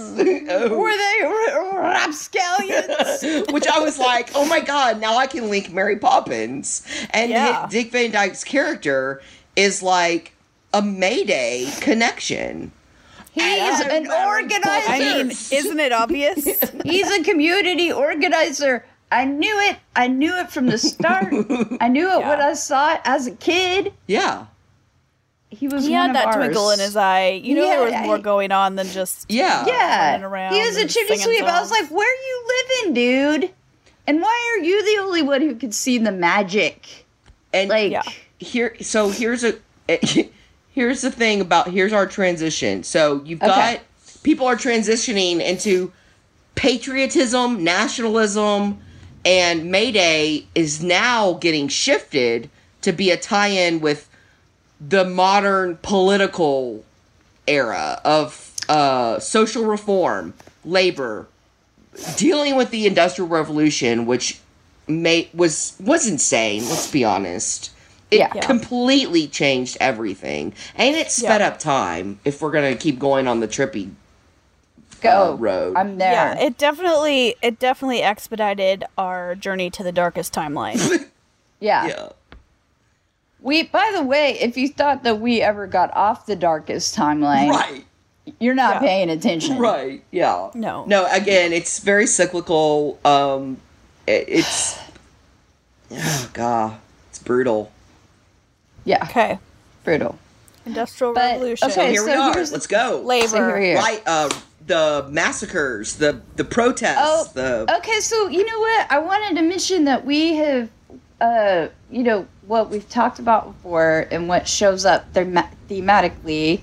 [0.50, 0.78] Oh.
[0.78, 1.20] Were they
[1.54, 3.50] r- rapscallions?
[3.52, 6.86] Which I was like, oh my god, now I can link Mary Poppins.
[7.10, 7.66] And Yeah.
[7.70, 9.22] Dick Van Dyke's character
[9.56, 10.32] is like
[10.72, 12.72] a Mayday connection.
[13.32, 14.68] He's an organizer.
[14.68, 16.44] I mean, isn't it obvious?
[16.84, 18.84] He's a community organizer.
[19.12, 19.76] I knew it.
[19.94, 21.32] I knew it from the start.
[21.80, 23.92] I knew it when I saw it as a kid.
[24.06, 24.46] Yeah.
[25.50, 26.34] He was he one had of that ours.
[26.36, 27.40] twinkle in his eye.
[27.42, 29.64] You know there was more I- going on than just Yeah.
[29.66, 31.44] Yeah, running around he was a and chimney singing sweep.
[31.44, 32.48] I was like, "Where are you
[32.82, 33.50] living, dude?
[34.06, 37.06] And why are you the only one who could see the magic?"
[37.54, 38.02] And Like, Yeah.
[38.38, 39.54] here so here's a
[40.78, 42.84] here's the thing about here's our transition.
[42.84, 43.80] So you've got
[44.22, 45.92] people are transitioning into
[46.54, 48.78] patriotism, nationalism,
[49.24, 52.48] and Mayday is now getting shifted
[52.82, 54.08] to be a tie-in with
[54.80, 56.84] the modern political
[57.48, 60.32] era of uh, social reform,
[60.64, 61.26] labor,
[62.16, 64.38] dealing with the industrial revolution, which
[64.86, 66.62] may was was insane.
[66.68, 67.72] Let's be honest.
[68.10, 68.32] It Yeah.
[68.34, 68.40] Yeah.
[68.46, 71.48] completely changed everything, and it sped Yeah.
[71.48, 72.20] up time.
[72.24, 73.90] If we're gonna keep going on the trippy,
[75.02, 75.76] go uh, road.
[75.76, 76.12] I'm there.
[76.12, 80.78] Yeah, it definitely it definitely expedited our journey to the darkest timeline.
[81.60, 81.86] yeah.
[81.86, 82.08] yeah,
[83.42, 87.50] We, by the way, if you thought that we ever got off the darkest timeline,
[87.50, 87.84] right,
[88.40, 88.80] you're not Yeah.
[88.88, 89.58] paying attention.
[89.58, 90.48] right, yeah.
[90.54, 90.84] No.
[90.86, 91.06] no.
[91.12, 92.98] Again, it's very cyclical.
[93.04, 93.58] Um,
[94.06, 94.78] it, it's
[95.92, 96.78] oh god,
[97.10, 97.70] it's brutal.
[98.88, 99.04] Yeah.
[99.04, 99.38] okay.
[99.84, 100.18] Brutal.
[100.64, 101.70] Industrial But- revolution.
[101.70, 102.34] okay, Here we are.
[102.34, 103.02] Let's go.
[103.04, 103.28] Labor.
[103.28, 103.76] So here we are.
[103.76, 104.28] Right, uh,
[104.66, 108.00] the massacres, the the protests, Oh, the okay.
[108.00, 108.86] So you know what?
[108.90, 110.68] I wanted to mention that we have,
[111.20, 116.60] uh, you know, what we've talked about before and what shows up thema- thematically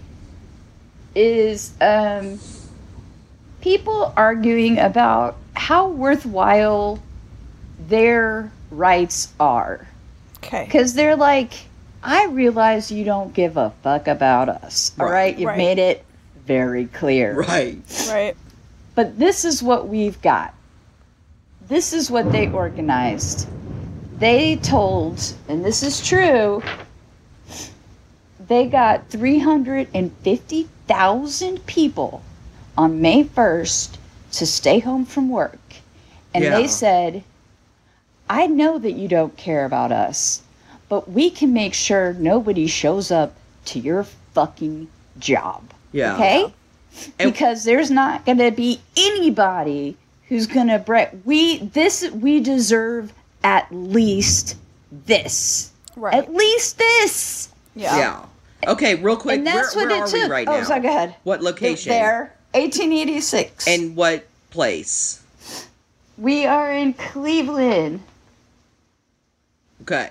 [1.15, 2.39] is um,
[3.61, 6.99] people arguing about how worthwhile
[7.87, 9.87] their rights are
[10.37, 10.65] okay.
[10.65, 11.53] because they're like,
[12.07, 14.91] I realize you don't give a fuck about us.
[14.99, 15.11] All Right.
[15.11, 15.57] right, you've Right.
[15.57, 16.05] made it
[16.45, 17.33] very clear.
[17.33, 17.79] Right.
[18.07, 18.37] Right.
[18.93, 20.53] But this is what we've got.
[21.67, 23.47] This is what they organized.
[24.19, 26.61] They told, and this is true,
[28.47, 32.21] they got 350,000 people
[32.77, 33.97] on May 1st
[34.33, 35.57] to stay home from work.
[36.35, 36.55] And Yeah.
[36.55, 37.23] they said,
[38.29, 40.43] I know that you don't care about us,
[40.89, 44.87] but we can make sure nobody shows up to your fucking
[45.19, 45.63] job.
[45.91, 46.15] Yeah.
[46.15, 46.43] Okay?
[46.43, 46.53] And-
[47.31, 49.97] because there's not going to be anybody
[50.29, 54.55] who's going to break we this we deserve at least
[54.91, 55.71] this.
[55.95, 56.13] Right.
[56.13, 57.49] At least this.
[57.75, 57.97] Yeah.
[57.97, 58.25] Yeah.
[58.67, 59.37] Okay, real quick.
[59.37, 60.29] and that's where what where it are took.
[60.29, 60.63] we right oh, now?
[60.63, 61.15] so go ahead.
[61.23, 61.89] What location?
[61.89, 63.67] There, 1886.
[63.67, 65.21] And what place?
[66.17, 68.01] we are in Cleveland.
[69.81, 70.09] Okay.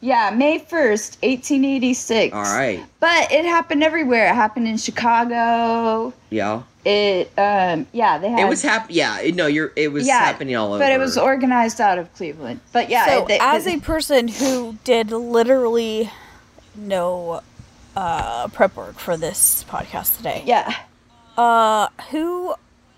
[0.00, 2.32] Yeah, May 1st, 1886.
[2.34, 2.84] All right.
[3.00, 4.28] But it happened everywhere.
[4.28, 6.12] It happened in Chicago.
[6.30, 6.62] Yeah.
[6.84, 10.20] It um yeah, they had It was hap- yeah, it- no, you're it was yeah,
[10.20, 10.78] happening all over.
[10.78, 12.60] But it was organized out of Cleveland.
[12.72, 16.10] But yeah, So, they- as they- a person who did literally
[16.76, 17.42] no
[17.96, 20.72] uh, prep work for this podcast today, yeah.
[21.36, 22.54] uh, who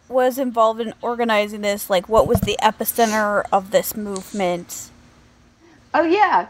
[0.09, 1.89] was involved in organizing this?
[1.89, 4.91] Like, what was the epicenter of this movement?
[5.95, 6.49] Oh yeah.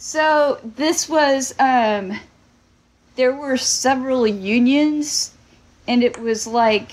[0.00, 2.18] So this was um
[3.16, 5.34] there were several unions
[5.86, 6.90] and it was like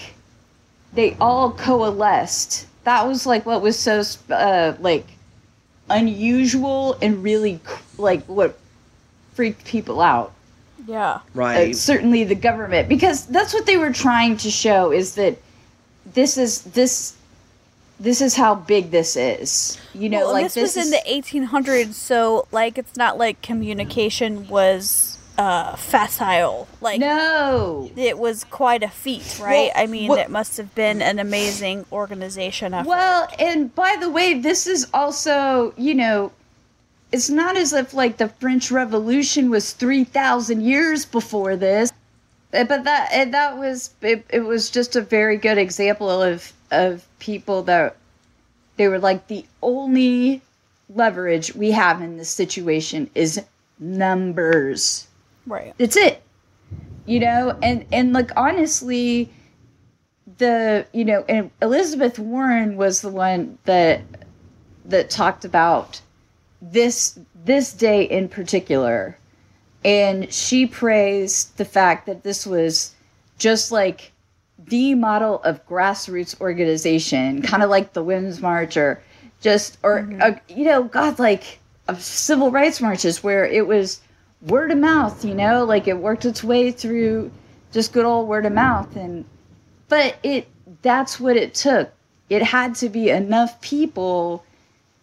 [0.94, 2.68] they all coalesced.
[2.84, 5.06] That was like what was so uh like
[5.90, 7.62] unusual and really
[7.98, 8.60] like what
[9.36, 10.34] freaked people out.
[10.86, 11.14] Yeah.
[11.14, 11.76] Uh, right.
[11.78, 15.38] certainly the government because that's what they were trying to show is that
[16.14, 17.17] this is this
[18.00, 19.78] this is how big this is.
[19.94, 23.18] You know, well, like this, this, was is, in the 1800s, so like it's not
[23.18, 26.68] like communication was uh, facile.
[26.82, 27.92] Like no.
[27.96, 29.72] it was quite a feat, right?
[29.74, 32.88] Well, I mean, what- it must have been an amazing organization effort.
[32.88, 36.32] Well, and by the way, this is also, you know,
[37.12, 41.92] it's not as if like the French Revolution was 3000 years before this.
[42.54, 47.06] Uh, But that that was it, it was just a very good example of of
[47.20, 47.96] people that
[48.78, 50.42] they were like the only
[50.94, 53.42] leverage we have in this situation is
[53.80, 55.08] numbers.
[55.46, 55.74] Right.
[55.78, 56.22] That's it.
[57.06, 57.58] You know?
[57.62, 59.30] And and like honestly
[60.38, 64.02] the you know and elizabeth warren was the one that
[64.86, 66.02] that talked about
[66.62, 69.18] this this day in particular.
[69.86, 72.94] And she praised the fact that this was
[73.38, 74.12] just like
[74.66, 79.02] the model of grassroots organization kind of like the women's march or
[79.42, 84.02] just or uh, you know god like of civil rights marches where it was
[84.42, 87.32] word of mouth you know like it worked its way through
[87.72, 89.26] just good old word of mouth and
[89.90, 90.48] but it
[90.82, 91.92] that's what it took.
[92.30, 94.44] It had to be enough people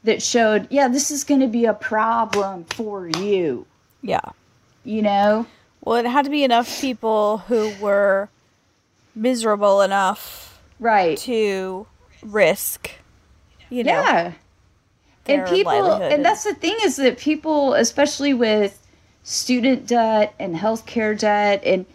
[0.03, 3.67] that showed yeah this is going to be a problem for you.
[4.03, 4.21] Yeah.
[4.85, 5.47] you know?
[5.83, 8.29] Well, it had to be enough people who were
[9.14, 11.87] miserable enough right to
[12.22, 12.90] risk,
[13.70, 13.92] you know.
[13.92, 14.33] yeah
[15.27, 18.87] and people and that's the thing is that people especially with
[19.22, 21.87] student debt and healthcare debt and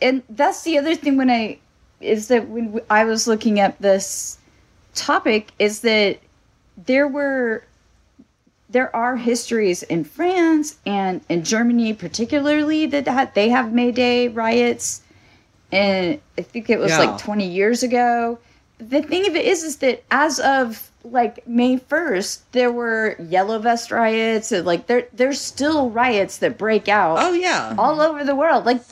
[0.00, 1.58] and that's the other thing when i
[2.00, 4.38] is that when i was looking at this
[4.94, 6.18] topic is that
[6.76, 7.64] there were
[8.68, 15.02] there are histories in france and in germany particularly that they have may day riots
[15.72, 16.98] and i think it was Yeah.
[17.00, 18.38] like 20 years ago
[18.78, 23.60] the thing of it is is that as of like May 1st, there were yellow
[23.60, 27.74] vest riots and like there there's still riots that break out Oh yeah.
[27.78, 28.66] all over the world.
[28.66, 28.82] Like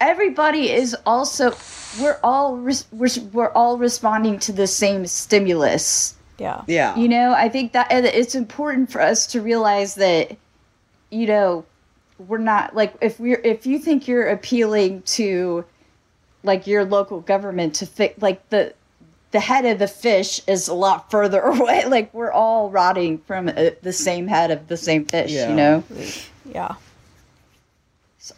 [0.00, 1.56] everybody is also
[2.00, 6.14] we're all res- we're, we're all responding to the same stimulus.
[6.38, 6.62] Yeah.
[6.66, 6.94] Yeah.
[6.94, 10.36] You know, I think that it's important for us to realize that
[11.10, 11.64] you know,
[12.18, 15.64] we're not like if we're if you think you're appealing to
[16.42, 18.74] like your local government to fix like the
[19.30, 21.84] the head of the fish is a lot further away.
[21.86, 25.48] Like we're all rotting from uh, the same head of the same fish Yeah.
[25.50, 25.84] you know?
[26.44, 26.74] Yeah.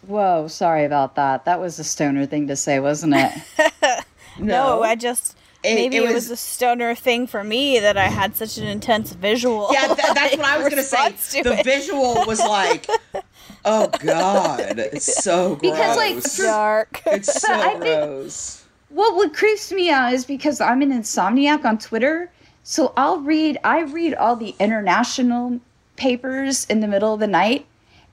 [0.06, 1.44] whoa sorry about that.
[1.46, 3.32] That was a stoner thing to say wasn't it?
[4.38, 7.97] No, I just It- maybe it it, was- was, a stoner thing for me that
[7.97, 9.68] I had such an intense visual.
[9.72, 11.43] Yeah, th- that's what I was gonna say.
[11.43, 11.64] The it.
[11.64, 12.86] visual was like,
[13.64, 15.72] oh god, it's so gross.
[15.72, 17.03] Because, like, for- dark.
[17.07, 18.61] it's so I think- gross.
[18.91, 22.30] Well, what creeps me out is because I'm an insomniac on Twitter,
[22.62, 23.59] so I'll read.
[23.64, 25.59] I read all the international
[25.97, 27.66] papers in the middle of the night,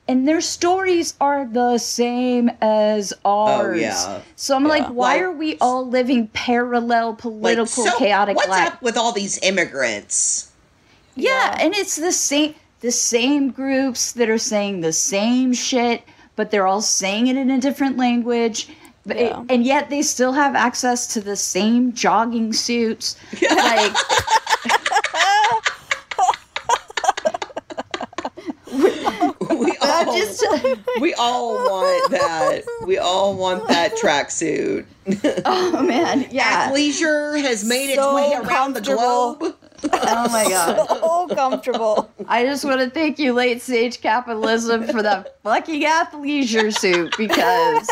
[0.08, 3.76] and their stories are the same as ours.
[3.76, 4.20] Oh, yeah.
[4.36, 8.48] So I'm like, why Like- are we all living parallel Like, political so chaotic what's
[8.48, 8.70] lives?
[8.72, 10.50] up with all these immigrants?
[11.14, 16.02] Yeah, and it's the same the same groups that are saying the same shit,
[16.34, 18.68] but they're all saying it in a different language.
[19.06, 23.16] But it- and yet they still have access to the same jogging suits.
[23.50, 23.94] Like
[29.50, 29.76] We
[30.12, 30.44] all, just
[31.00, 32.62] we all want that.
[32.86, 34.84] We all want that tracksuit.
[35.44, 36.70] oh man, yeah.
[36.70, 39.34] Athleisure has made its way around the comfortable.
[39.36, 39.56] globe.
[39.92, 40.88] Oh my god.
[41.02, 42.10] So comfortable.
[42.28, 47.88] I just want to thank you, late stage capitalism, for that fucking athleisure suit because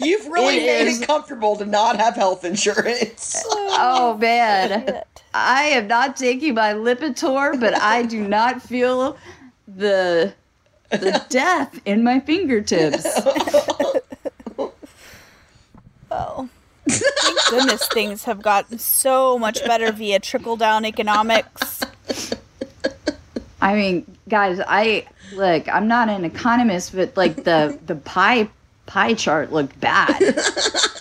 [0.00, 1.00] You've really It made is.
[1.00, 3.40] it comfortable to not have health insurance.
[3.46, 5.02] oh man.
[5.34, 9.16] I am not taking my Lipitor, but I do not feel
[9.68, 10.34] the
[10.90, 13.06] the death in my fingertips.
[16.10, 16.48] Well,
[16.88, 21.82] thank goodness things have gotten so much better via trickle down economics.
[23.60, 28.48] I mean, guys, I look, I'm not an economist, but like the the pie
[28.86, 30.18] pie chart looked bad.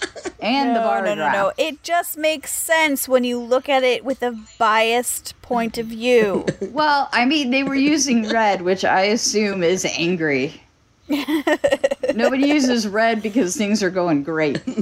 [0.48, 1.34] And the No, bar no, no, graph.
[1.34, 1.52] no.
[1.58, 6.46] It just makes sense when you look at it with a biased point of view.
[6.72, 10.62] Well, I mean, they were using red, which I assume is angry.
[12.14, 14.62] Nobody uses red because things are going great.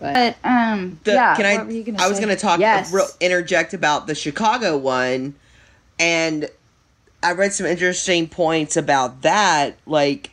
[0.00, 1.34] but um, The- yeah.
[1.36, 1.56] can I?
[1.58, 2.92] what were you gonna I was going to talk, Yes.
[2.92, 5.34] real, interject about the Chicago one,
[5.98, 6.48] and
[7.22, 9.76] I read some interesting points about that.
[9.86, 10.30] Like,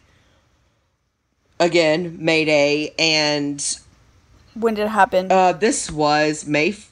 [1.59, 3.77] again, Mayday, and
[4.53, 5.31] when did it happen?
[5.31, 6.69] uh, this was May.
[6.69, 6.91] F-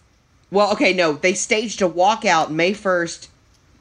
[0.52, 3.30] well, okay, no, they staged a walkout May first,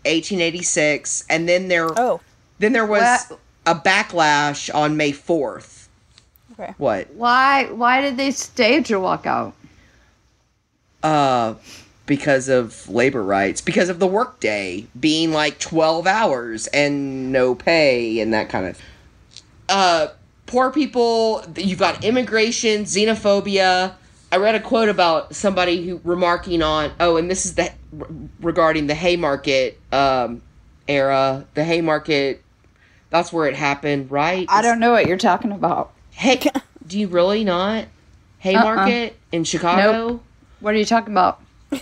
[0.05, 2.21] eighteen eighty six, and then there, oh,
[2.59, 3.39] then there was What?
[3.67, 5.89] a backlash on May fourth.
[6.53, 6.75] okay.
[6.79, 7.09] What?
[7.15, 7.67] Why?
[7.71, 9.53] Why did they stage a walkout?
[11.03, 11.55] uh
[12.07, 18.21] because of labor rights because of the workday being like 12 hours and no pay
[18.21, 18.79] and that kind of
[19.69, 20.07] uh
[20.53, 23.95] poor people you've got immigration xenophobia
[24.31, 27.73] i read a quote about somebody who remarking on oh and this is the
[28.41, 30.43] regarding the haymarket um
[30.87, 32.43] era the haymarket
[33.09, 35.93] that's where it happened right I don't know what you're talking about.
[36.11, 36.39] hey
[36.87, 37.87] do you really not
[38.39, 40.21] haymarket in chicago
[40.61, 41.41] What are you talking about?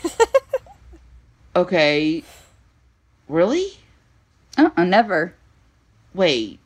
[1.56, 2.22] Okay.
[3.28, 3.66] Really?
[4.56, 5.34] Uh-uh, never.
[6.14, 6.60] Wait.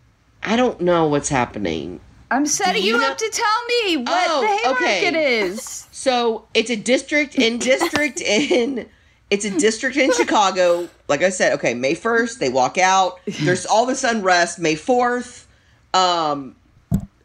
[0.45, 2.01] I don't know what's happening.
[2.30, 5.40] I'm setting you you, know- up to tell me what Oh, the Haymarket okay.
[5.40, 5.86] is.
[5.92, 8.88] So it's a district in district in
[9.30, 10.88] it's a district in Chicago.
[11.09, 13.20] Like I said, okay, May first, they walk out.
[13.26, 14.59] There's all this unrest.
[14.59, 15.47] May fourth,
[15.92, 16.57] um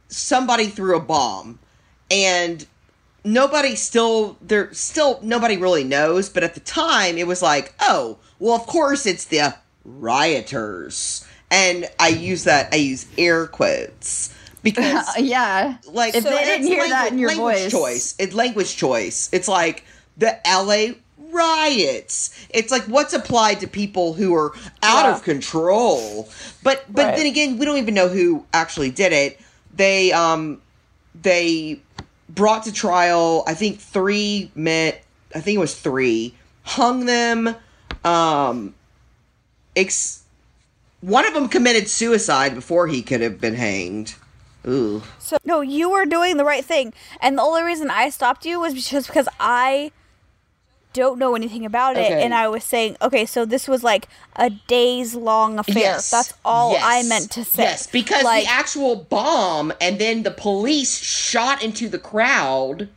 [0.08, 1.60] somebody threw a bomb.
[2.12, 2.66] And
[3.24, 8.18] nobody still there still nobody really knows, but at the time it was like, oh,
[8.40, 11.26] well of course it's the rioters.
[11.52, 14.34] And I use that I use air quotes
[14.64, 15.78] because yeah.
[15.88, 17.72] like If so they didn't hear that in your language voice.
[17.72, 19.84] choice it's language choice it's like
[20.18, 20.94] the la
[21.32, 24.52] riots it's like what's applied to people who are
[24.84, 25.16] out Yeah.
[25.16, 26.28] of control
[26.64, 27.16] but but Right.
[27.18, 29.40] then again we don't even know who actually did it
[29.74, 30.62] they um
[31.22, 31.80] they
[32.28, 34.94] brought to trial i think three men
[35.36, 36.34] i think it was three
[36.64, 37.56] hung them
[38.04, 38.74] um
[39.76, 40.19] ex-
[41.02, 44.16] one of them committed suicide before he could have been hanged
[44.68, 45.02] Ooh.
[45.20, 48.60] So no, you were doing the right thing, and the only reason I stopped you
[48.60, 49.92] was just because I
[50.92, 52.24] don't know anything about it, Okay.
[52.24, 55.76] and I was saying, okay, so this was like a days long affair.
[55.76, 56.12] Yes.
[56.12, 57.64] That's all I meant to say.
[57.64, 62.90] Yes, because like, the actual bomb and then the police shot into the crowd,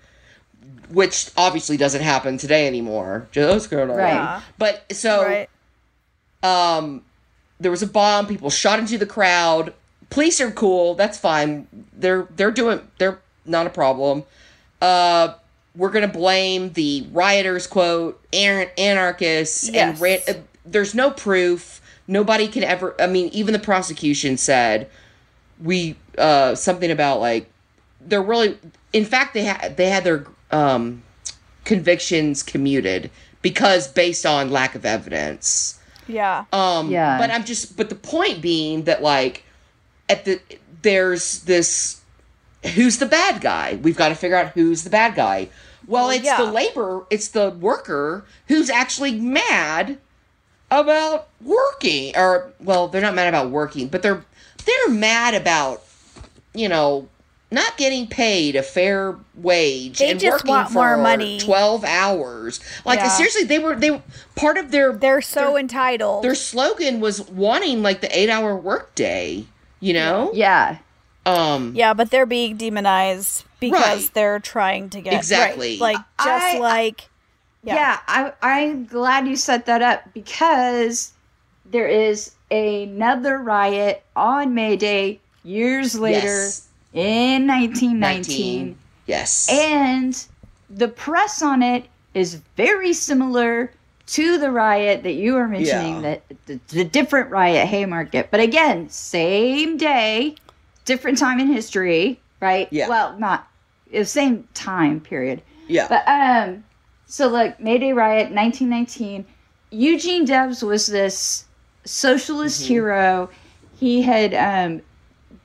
[0.91, 3.29] which obviously doesn't happen today anymore.
[3.31, 4.43] Just gonna Right.
[4.59, 5.49] But so right?
[6.43, 7.05] um
[7.63, 9.73] there was a bomb, people shot into the crowd.
[10.11, 11.67] Police are cool, that's fine.
[11.93, 14.25] They're they're doing they're not a problem.
[14.81, 15.35] Uh
[15.75, 20.35] we're gonna blame the rioters quote an- anarchists and ran- uh,
[20.67, 24.89] there's no proof nobody can ever i mean even the prosecution said
[25.63, 27.51] we uh something about like
[28.01, 28.59] they're really
[28.93, 31.03] in fact they had they had their um
[31.65, 33.11] convictions commuted
[33.41, 35.79] because based on lack of evidence
[36.09, 36.45] Yeah.
[36.53, 37.19] um Yeah.
[37.19, 39.45] but i'm just but the point being that like
[40.09, 40.41] at the
[40.83, 42.01] there's this
[42.75, 45.49] who's the bad guy we've got to figure out who's the bad guy
[45.87, 46.37] well it's yeah.
[46.37, 49.99] the labor it's the worker who's actually mad
[50.73, 54.25] about working or well, they're not mad about working, but they're
[54.65, 55.85] they're mad about
[56.55, 57.09] you know
[57.53, 61.39] not getting paid a fair wage They and just working want for more money.
[61.39, 62.61] 12 hours.
[62.85, 63.09] Like Yeah.
[63.09, 64.03] seriously, they were they
[64.35, 66.25] part of their They're so entitled.
[66.25, 69.45] their slogan was wanting like the 8-hour workday,
[69.81, 70.31] you know?
[70.35, 70.79] Yeah.
[71.27, 74.11] Um yeah, but they're being demonized because Right.
[74.15, 75.79] they're trying to get Exactly.
[75.81, 75.81] right.
[75.81, 77.09] like just I- like
[77.65, 77.99] Yeah, Yeah.
[78.09, 81.13] I, I'm glad you set that up because
[81.65, 86.69] there is another riot on May Day years later yes.
[86.93, 87.99] In 1919.
[88.01, 88.79] 19.
[89.07, 89.49] Yes.
[89.51, 90.27] And
[90.71, 93.73] the press on it is very similar
[94.07, 96.01] to the riot that you were mentioning, Yeah.
[96.03, 98.31] that the, the different riot Haymarket.
[98.31, 100.35] But again, same day,
[100.85, 102.69] different time in history, right?
[102.71, 102.89] Yeah.
[102.89, 103.49] Well, not
[103.91, 105.43] the same time period.
[105.69, 105.87] yeah.
[105.89, 106.65] But um,
[107.07, 109.25] so like May Day riot, 1919.
[109.71, 111.47] Eugene Debs was this
[111.85, 113.31] socialist hero.
[113.79, 114.83] He had um,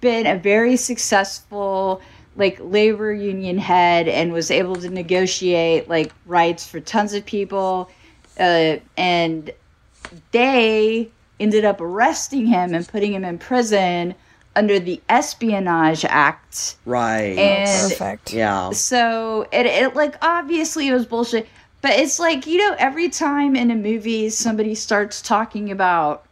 [0.02, 2.02] been a very successful
[2.36, 7.90] like labor union head and was able to negotiate like rights for tons of people.
[8.40, 9.52] Uh, and
[10.32, 11.10] they
[11.40, 14.14] ended up arresting him and putting him in prison
[14.56, 16.76] under the Espionage Act.
[16.86, 17.38] right.
[17.38, 18.34] And perfect.
[18.34, 18.72] yeah.
[18.72, 21.48] so it, it like obviously it was bullshit,
[21.82, 26.26] but it's like you know every time in a movie somebody starts talking about,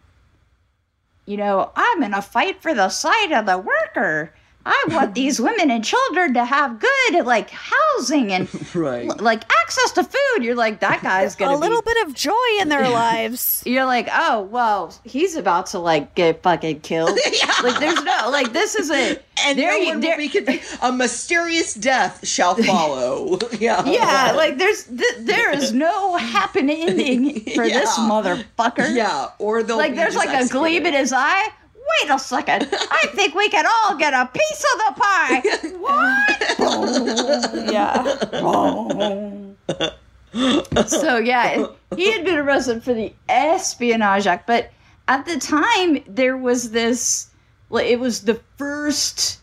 [1.26, 4.34] you know, I'm in a fight for the side of the worker.
[4.68, 9.06] I want these women and children to have good like housing and Right.
[9.22, 10.44] like access to food.
[10.44, 11.94] You're like that guy's gonna A little be.
[11.94, 13.62] bit of joy in their lives.
[13.68, 17.18] You're like, oh well, he's about to like get fucking killed.
[17.64, 20.62] Like there's no like this is a and there no you- one there- will be.
[20.82, 23.38] A mysterious death shall follow.
[23.60, 23.86] yeah.
[23.86, 28.96] Yeah, like there's th- there is no happy ending for this motherfucker.
[28.96, 29.28] Yeah.
[29.40, 31.50] Or they'll Like there's like a gleam in his eye.
[32.02, 32.68] Wait a second.
[32.72, 35.42] I think we can all get a piece of the pie.
[35.80, 37.66] What?
[37.72, 38.18] yeah.
[40.88, 44.72] so yeah, he had been arrested for the Espionage Act, but
[45.08, 47.30] at the time there was this.
[47.70, 49.40] Like, it was the first,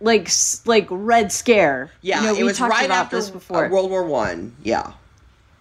[0.00, 0.28] like
[0.66, 1.90] like Red Scare.
[2.02, 3.66] Yeah, you know, it was right after this before.
[3.66, 4.54] uh, World War One.
[4.62, 4.92] Yeah.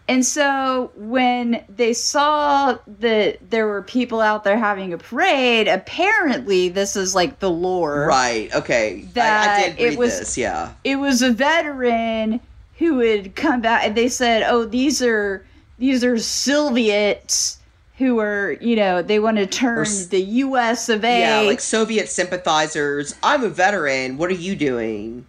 [0.10, 6.70] And so when they saw that there were people out there having a parade, apparently
[6.70, 8.06] this is like the lore.
[8.08, 8.54] Right.
[8.56, 9.04] Okay.
[9.04, 10.38] I, I That did it was- this.
[10.38, 10.72] Yeah.
[10.86, 12.40] It was a veteran
[12.78, 15.46] who had come back and they said, "Oh, these are
[15.80, 17.58] these are Soviets
[17.98, 21.40] who are, you know, they want to turn s- the US of A." Yeah.
[21.42, 23.16] Like Soviet sympathizers.
[23.24, 24.18] I'm a veteran.
[24.18, 25.26] What are you doing?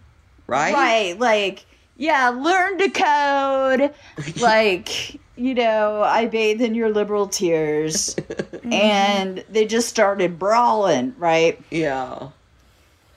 [0.47, 0.73] Right.
[0.73, 1.65] Right, like
[1.99, 3.93] yeah, learn to code.
[4.41, 8.15] like, you know, I bathe in your liberal tears.
[8.63, 11.61] and they just started brawling, right?
[11.69, 12.29] Yeah.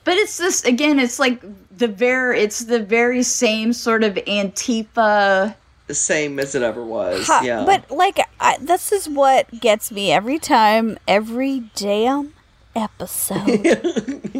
[0.03, 1.41] But it's this again, it's like
[1.75, 5.55] the very it's the very same sort of Antifa
[5.87, 7.25] The same as it ever was.
[7.25, 7.63] Ha- yeah.
[7.65, 12.33] But like, I, this is what gets me every time, every damn
[12.75, 13.47] episode,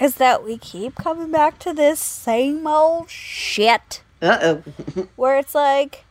[0.00, 4.02] is that we keep coming back to this same old shit.
[4.22, 4.62] uh-oh.
[5.16, 6.04] Where it's like,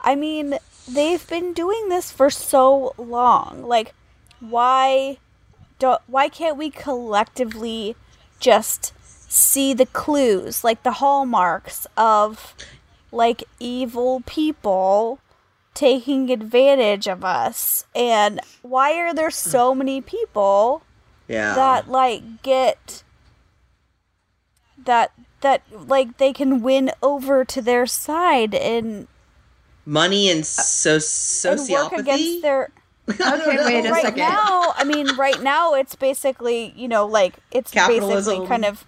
[0.00, 3.64] I mean, they've been doing this for so long.
[3.64, 3.94] Like,
[4.40, 5.18] why
[5.78, 7.96] don't why can't we collectively
[8.40, 8.92] just
[9.30, 12.54] see the clues, like the hallmarks of
[13.10, 15.18] like evil people
[15.74, 17.84] taking advantage of us?
[17.94, 20.82] And why are there so many people
[21.32, 21.54] yeah.
[21.54, 23.02] that like get
[24.84, 29.08] that that like they can win over to their side and,
[29.84, 30.92] Money and uh, so
[31.50, 32.42] and work against sociopathy.
[32.42, 32.70] their
[33.10, 34.18] Okay, wait a right second.
[34.20, 38.84] now i mean right now it's basically you know like it's Capitalism, basically kind of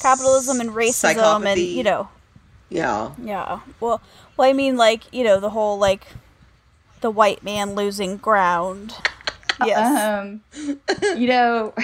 [0.00, 2.08] capitalism and racism and you know
[2.70, 3.10] Yeah.
[3.22, 4.00] yeah well
[4.38, 6.06] well i mean like you know the whole like
[7.02, 8.94] the white man losing ground
[9.66, 10.40] yes Um
[11.18, 11.74] you know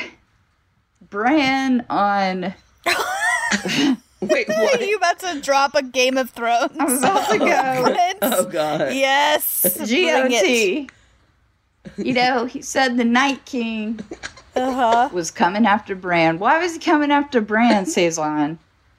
[1.10, 2.54] Bran on
[4.20, 4.48] Wait.
[4.48, 4.80] what?
[4.80, 7.82] are you about to drop a game of thrones I'm about to go.
[7.82, 8.18] Prince?
[8.22, 8.94] oh God.
[8.94, 9.88] yes bring
[10.32, 10.88] it.
[10.88, 10.94] GOT.
[11.98, 14.00] You know, he said the Night King
[14.56, 16.38] uh-huh was coming after Bran.
[16.38, 18.58] Why was he coming after Bran, Cezanne?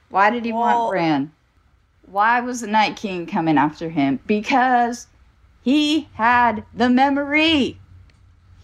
[0.10, 1.32] Why did he Well- want Bran?
[2.08, 4.20] Why was the Night King coming after him?
[4.28, 5.08] Because
[5.64, 7.80] he had the memory.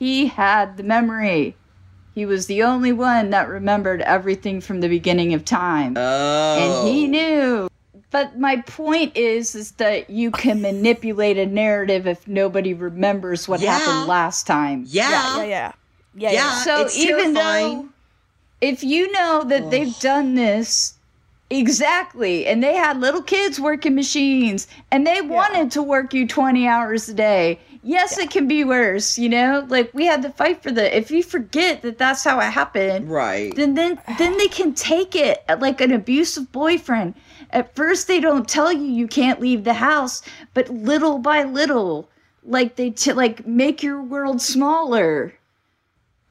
[0.02, 1.56] He had the memory.
[2.16, 5.94] He was the only one that remembered everything from the beginning of time.
[5.96, 6.58] Oh.
[6.58, 7.08] And he oh.
[7.08, 7.70] knew
[8.10, 13.62] but my point is is that you can manipulate a narrative if nobody remembers what
[13.62, 13.78] Yeah.
[13.78, 14.86] happened last time.
[14.88, 15.12] Yeah.
[15.12, 15.72] Yeah, yeah, yeah.
[16.16, 16.32] Yeah, Yeah.
[16.32, 16.56] yeah.
[16.64, 17.78] So it's even terrifying.
[17.84, 17.90] though
[18.60, 20.96] if you know that they've done this
[21.52, 26.68] exactly and they had little kids working machines and they wanted to work you 20
[26.68, 30.62] hours a day yes it can be worse you know like we had to fight
[30.62, 33.56] for the if you forget that that's how it happened Right.
[33.56, 37.16] then then then they can take it uh, like an abusive boyfriend
[37.50, 40.22] at first they don't tell you you can't leave the house
[40.54, 42.08] but little by little
[42.44, 45.34] like they t- like make your world smaller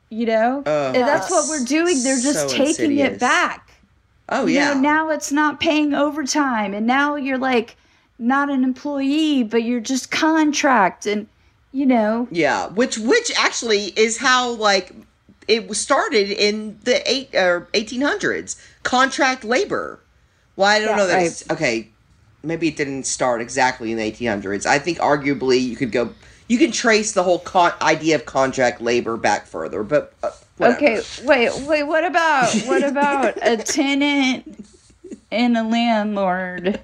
[0.08, 3.14] you know and that's what we're doing they're just So taking insidious.
[3.14, 3.70] it back
[4.28, 4.74] Oh you yeah.
[4.74, 7.76] know, now it's not paying overtime and now you're like
[8.18, 11.26] not an employee but you're just contract and
[11.72, 14.92] you know Yeah, which which actually is how like
[15.48, 18.56] it was started in the eight or eighteen hundreds.
[18.82, 20.00] Contract labor.
[20.56, 21.14] Well, I don't Yeah, know that.
[21.16, 21.26] right.
[21.26, 21.88] It's, okay,
[22.42, 24.66] maybe it didn't start exactly in the eighteen hundreds.
[24.66, 26.14] I think arguably you could go.
[26.48, 30.30] You can trace the whole con- idea of contract labor back further, but uh.
[30.62, 31.84] Okay, wait, wait.
[31.84, 34.66] What about what about a tenant
[35.32, 36.80] and a landlord?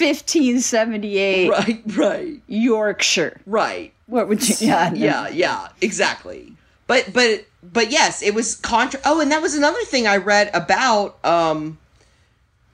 [0.00, 3.38] Fifteen seventy eight, Right, right, Yorkshire.
[3.44, 3.92] right.
[4.06, 4.54] What would you?
[4.66, 6.54] Yeah, yeah, yeah, exactly.
[6.86, 8.98] But but but yes, it was contra.
[9.04, 11.78] Oh, and that was another thing I read about um,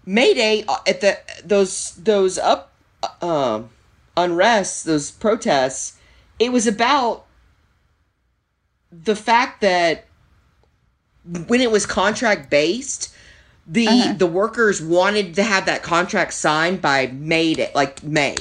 [0.06, 2.70] Mayday uh, at the those those up
[3.02, 3.70] uh, um
[4.16, 5.98] unrests, those protests.
[6.38, 7.26] It was about
[8.92, 10.06] the fact that
[11.48, 13.12] when it was contract based,
[13.68, 14.14] the Uh-huh.
[14.16, 18.36] the workers wanted to have that contract signed by May, day- like May.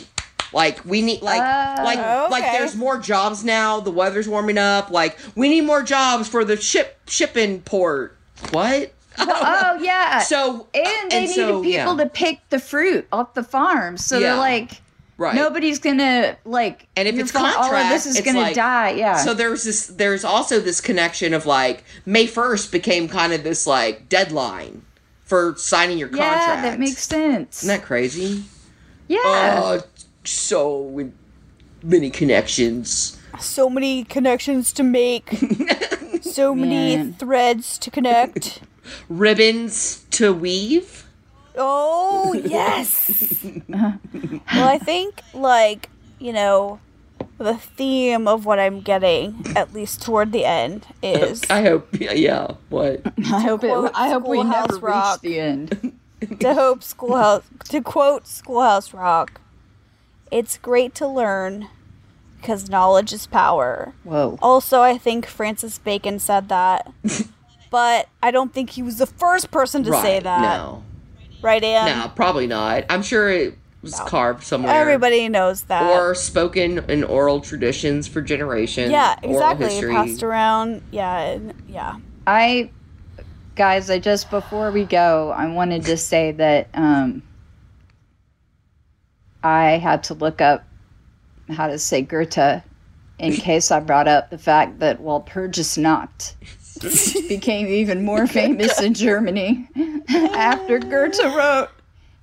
[0.53, 3.80] Like we need like like Oh, like there's more jobs now.
[3.82, 4.89] The weather's warming up.
[4.91, 8.17] Like we need more jobs for the ship shipping port.
[8.51, 8.91] What?
[9.17, 10.19] Oh yeah.
[10.19, 12.03] So and they and needed so, people yeah.
[12.03, 13.97] to pick the fruit off the farm.
[13.97, 14.32] So Yeah.
[14.32, 14.71] they're like,
[15.17, 15.34] right.
[15.36, 16.88] nobody's gonna like.
[16.97, 18.89] And if it's fa- all of contract, this is gonna like- die.
[18.91, 19.17] Yeah.
[19.17, 19.88] So there's this.
[19.88, 24.84] There's also this connection of like May first became kind of this like deadline
[25.26, 26.32] for signing your contract.
[26.32, 26.61] yeah, contract.
[26.63, 27.63] that makes sense.
[27.63, 28.43] Isn't that crazy?
[29.07, 29.61] yeah.
[29.63, 29.82] Oh,
[30.23, 31.11] so
[31.84, 33.19] many connections.
[33.39, 35.30] So many connections to make.
[36.21, 37.13] so many Man.
[37.13, 38.61] threads to connect.
[39.09, 41.07] Ribbons to weave.
[41.57, 43.43] Oh, yes.
[43.69, 43.99] well,
[44.53, 46.80] I think, like, you know,
[47.38, 51.88] the theme of what I'm getting, at least toward the end, is I hope.
[51.99, 52.13] Yeah.
[52.13, 53.01] yeah what?
[53.25, 53.91] I hope it.
[53.93, 55.23] I hope we Schoolhouse never Rock.
[55.23, 55.99] reach the end.
[56.39, 59.39] to hope schoolhouse to quote schoolhouse rock
[60.31, 61.67] it's great to learn
[62.38, 64.39] because knowledge is power Whoa.
[64.41, 66.91] also i think francis bacon said that
[67.69, 70.83] but i don't think he was the first person to say that No.
[71.43, 71.99] right Anne?
[71.99, 72.86] No, probably not.
[72.89, 73.55] I'm sure it
[73.86, 74.73] was carved somewhere.
[74.75, 78.91] everybody knows that Or spoken in oral traditions for generations.
[78.91, 79.93] yeah exactly history.
[79.93, 81.95] passed around yeah and- yeah
[82.27, 82.71] I,
[83.55, 87.21] guys, I just before we go, I wanted to say that um,
[89.43, 90.65] I had to look up
[91.49, 92.63] how to say Goethe
[93.19, 96.33] in case I brought up the fact that Walpurgisnacht
[97.29, 99.69] became even more famous in Germany
[100.09, 101.69] after Goethe wrote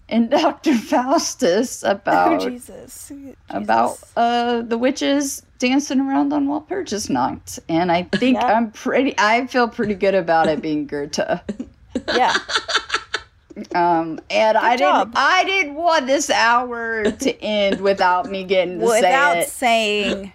[0.09, 0.75] in Dr.
[0.75, 3.13] Faustus oh about jesus
[3.51, 8.47] about uh the witches dancing around on Walpurgisnacht, and I think Yeah.
[8.57, 9.15] I'm pretty.
[9.17, 11.21] I feel pretty good about it being Goethe.
[12.15, 12.35] yeah
[13.75, 15.09] Um, and I job.
[15.09, 15.19] didn't.
[15.19, 20.33] I didn't want this hour to end without me getting to without say it saying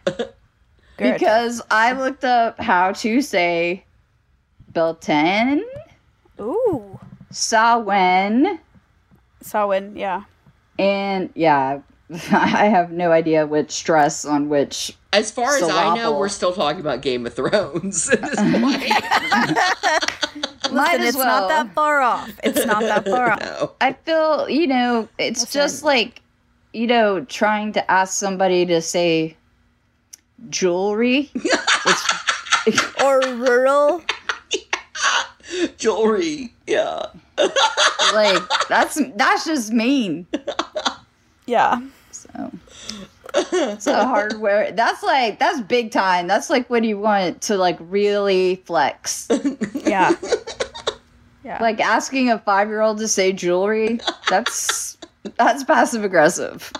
[0.97, 1.13] Goethe.
[1.13, 3.83] because I looked up how to say
[4.71, 5.63] Beltane,
[6.39, 6.99] ooh
[7.33, 8.59] Sawen,
[9.41, 10.23] Samhain, yeah
[10.79, 11.79] and yeah,
[12.31, 16.53] I have no idea which stress on which As far as I know, we're still
[16.53, 18.89] talking about Game of Thrones at this point.
[20.71, 21.41] Might Listen, as it's well.
[21.41, 22.29] not that far off.
[22.43, 23.39] It's not that far off.
[23.41, 23.71] no.
[23.81, 25.59] I feel, you know, it's Listen.
[25.61, 26.21] just like,
[26.73, 29.35] you know, trying to ask somebody to say
[30.49, 31.31] jewelry.
[32.67, 34.03] it's Or rural.
[35.77, 36.53] Jewelry.
[36.67, 37.05] Yeah.
[38.13, 40.27] like that's that's just mean.
[41.45, 41.81] Yeah.
[42.13, 42.51] So
[43.33, 44.71] a hardware.
[44.71, 46.27] That's like that's big time.
[46.27, 49.27] That's like when you want to like really flex.
[49.73, 50.15] Yeah.
[51.43, 51.59] Yeah.
[51.61, 54.01] Like asking a five year old to say jewelry.
[54.29, 54.97] That's
[55.37, 56.73] that's passive aggressive.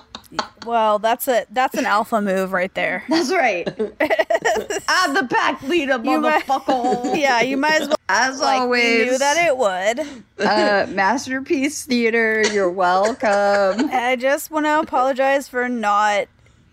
[0.66, 3.04] Well, that's a that's an alpha move right there.
[3.10, 3.68] That's right.
[4.90, 7.18] I'm the pack leader, You might- motherfucker.
[7.20, 7.98] Yeah, you might as well.
[8.10, 10.00] As Like, always, knew that it would.
[10.46, 13.90] uh, Masterpiece Theater, you're welcome.
[13.92, 16.28] I just want to apologize for not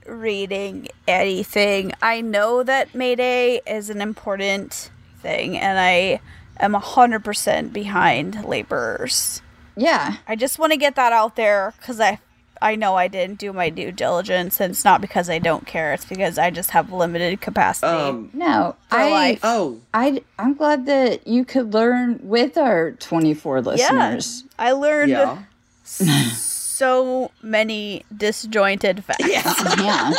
[0.07, 1.93] reading anything.
[2.03, 4.91] I know that Mayday is an important
[5.21, 6.21] thing, and I
[6.61, 9.43] am 100% behind laborers.
[9.77, 10.17] Yeah.
[10.29, 12.21] I just want to get that out there because I,
[12.63, 15.93] I know I didn't do my due diligence, and it's not because I don't care.
[15.93, 17.87] It's because I just have limited capacity.
[17.93, 18.31] Um.
[18.33, 19.41] No, For I, life.
[19.43, 19.81] Oh.
[19.93, 23.81] I, I'm glad that you could learn with our 24 listeners.
[23.81, 24.45] yeah, listeners.
[24.59, 25.43] I learned Yeah.
[25.85, 29.27] so many disjointed facts.
[29.29, 30.13] Yeah.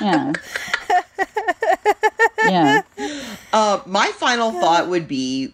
[0.00, 0.32] yeah.
[2.44, 2.82] Yeah.
[3.52, 5.50] Uh, my final thought would be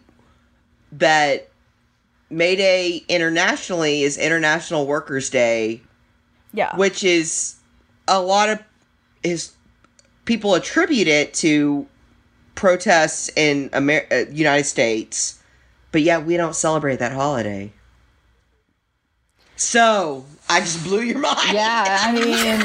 [0.91, 1.49] that
[2.33, 5.83] May Day internationally is International Workers' Day,
[6.53, 6.75] Yeah.
[6.77, 7.57] which is
[8.09, 8.59] a lot of
[9.23, 9.53] is
[10.25, 11.87] people attribute it to
[12.55, 15.39] protests in Amer- uh, United States,
[15.93, 17.73] but yeah, we don't celebrate that holiday.
[19.57, 21.53] So I just blew your mind.
[21.53, 22.61] Yeah, I mean,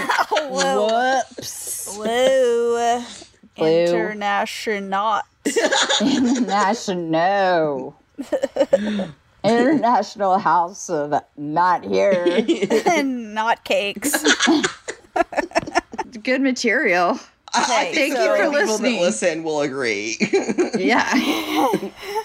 [0.52, 1.22] Whoa.
[1.28, 1.96] whoops.
[1.96, 3.04] Blue.
[3.56, 3.68] Blue.
[3.86, 5.22] International.
[6.02, 7.96] International.
[9.44, 12.26] International House of Not Here.
[12.90, 14.12] And Not cakes.
[16.24, 17.20] Good material.
[17.54, 20.18] I think Thank so you for people that listen will agree.
[20.78, 21.10] Yeah.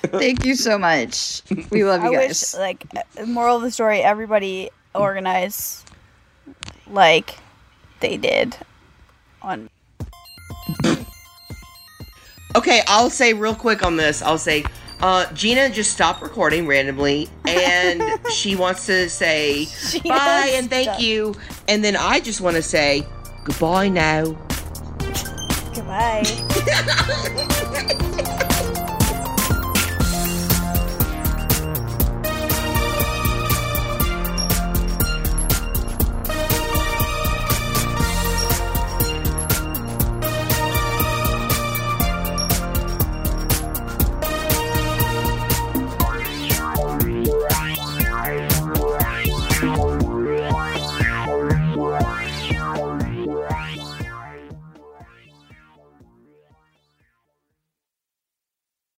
[0.07, 1.43] Thank you so much.
[1.71, 2.57] We love I you wish, guys.
[2.59, 5.85] like, uh, moral of the story, everybody organize
[6.89, 7.37] like
[8.01, 8.57] they did
[9.43, 9.71] on.
[12.55, 14.23] Okay, I'll say real quick on this.
[14.23, 14.65] I'll say
[15.03, 19.67] uh, Gina just stopped recording randomly, and she wants to say
[20.05, 21.03] bye and thank stopped.
[21.03, 21.35] you,
[21.69, 23.07] and then I just want to say
[23.45, 24.37] goodbye now.
[25.75, 26.23] Goodbye.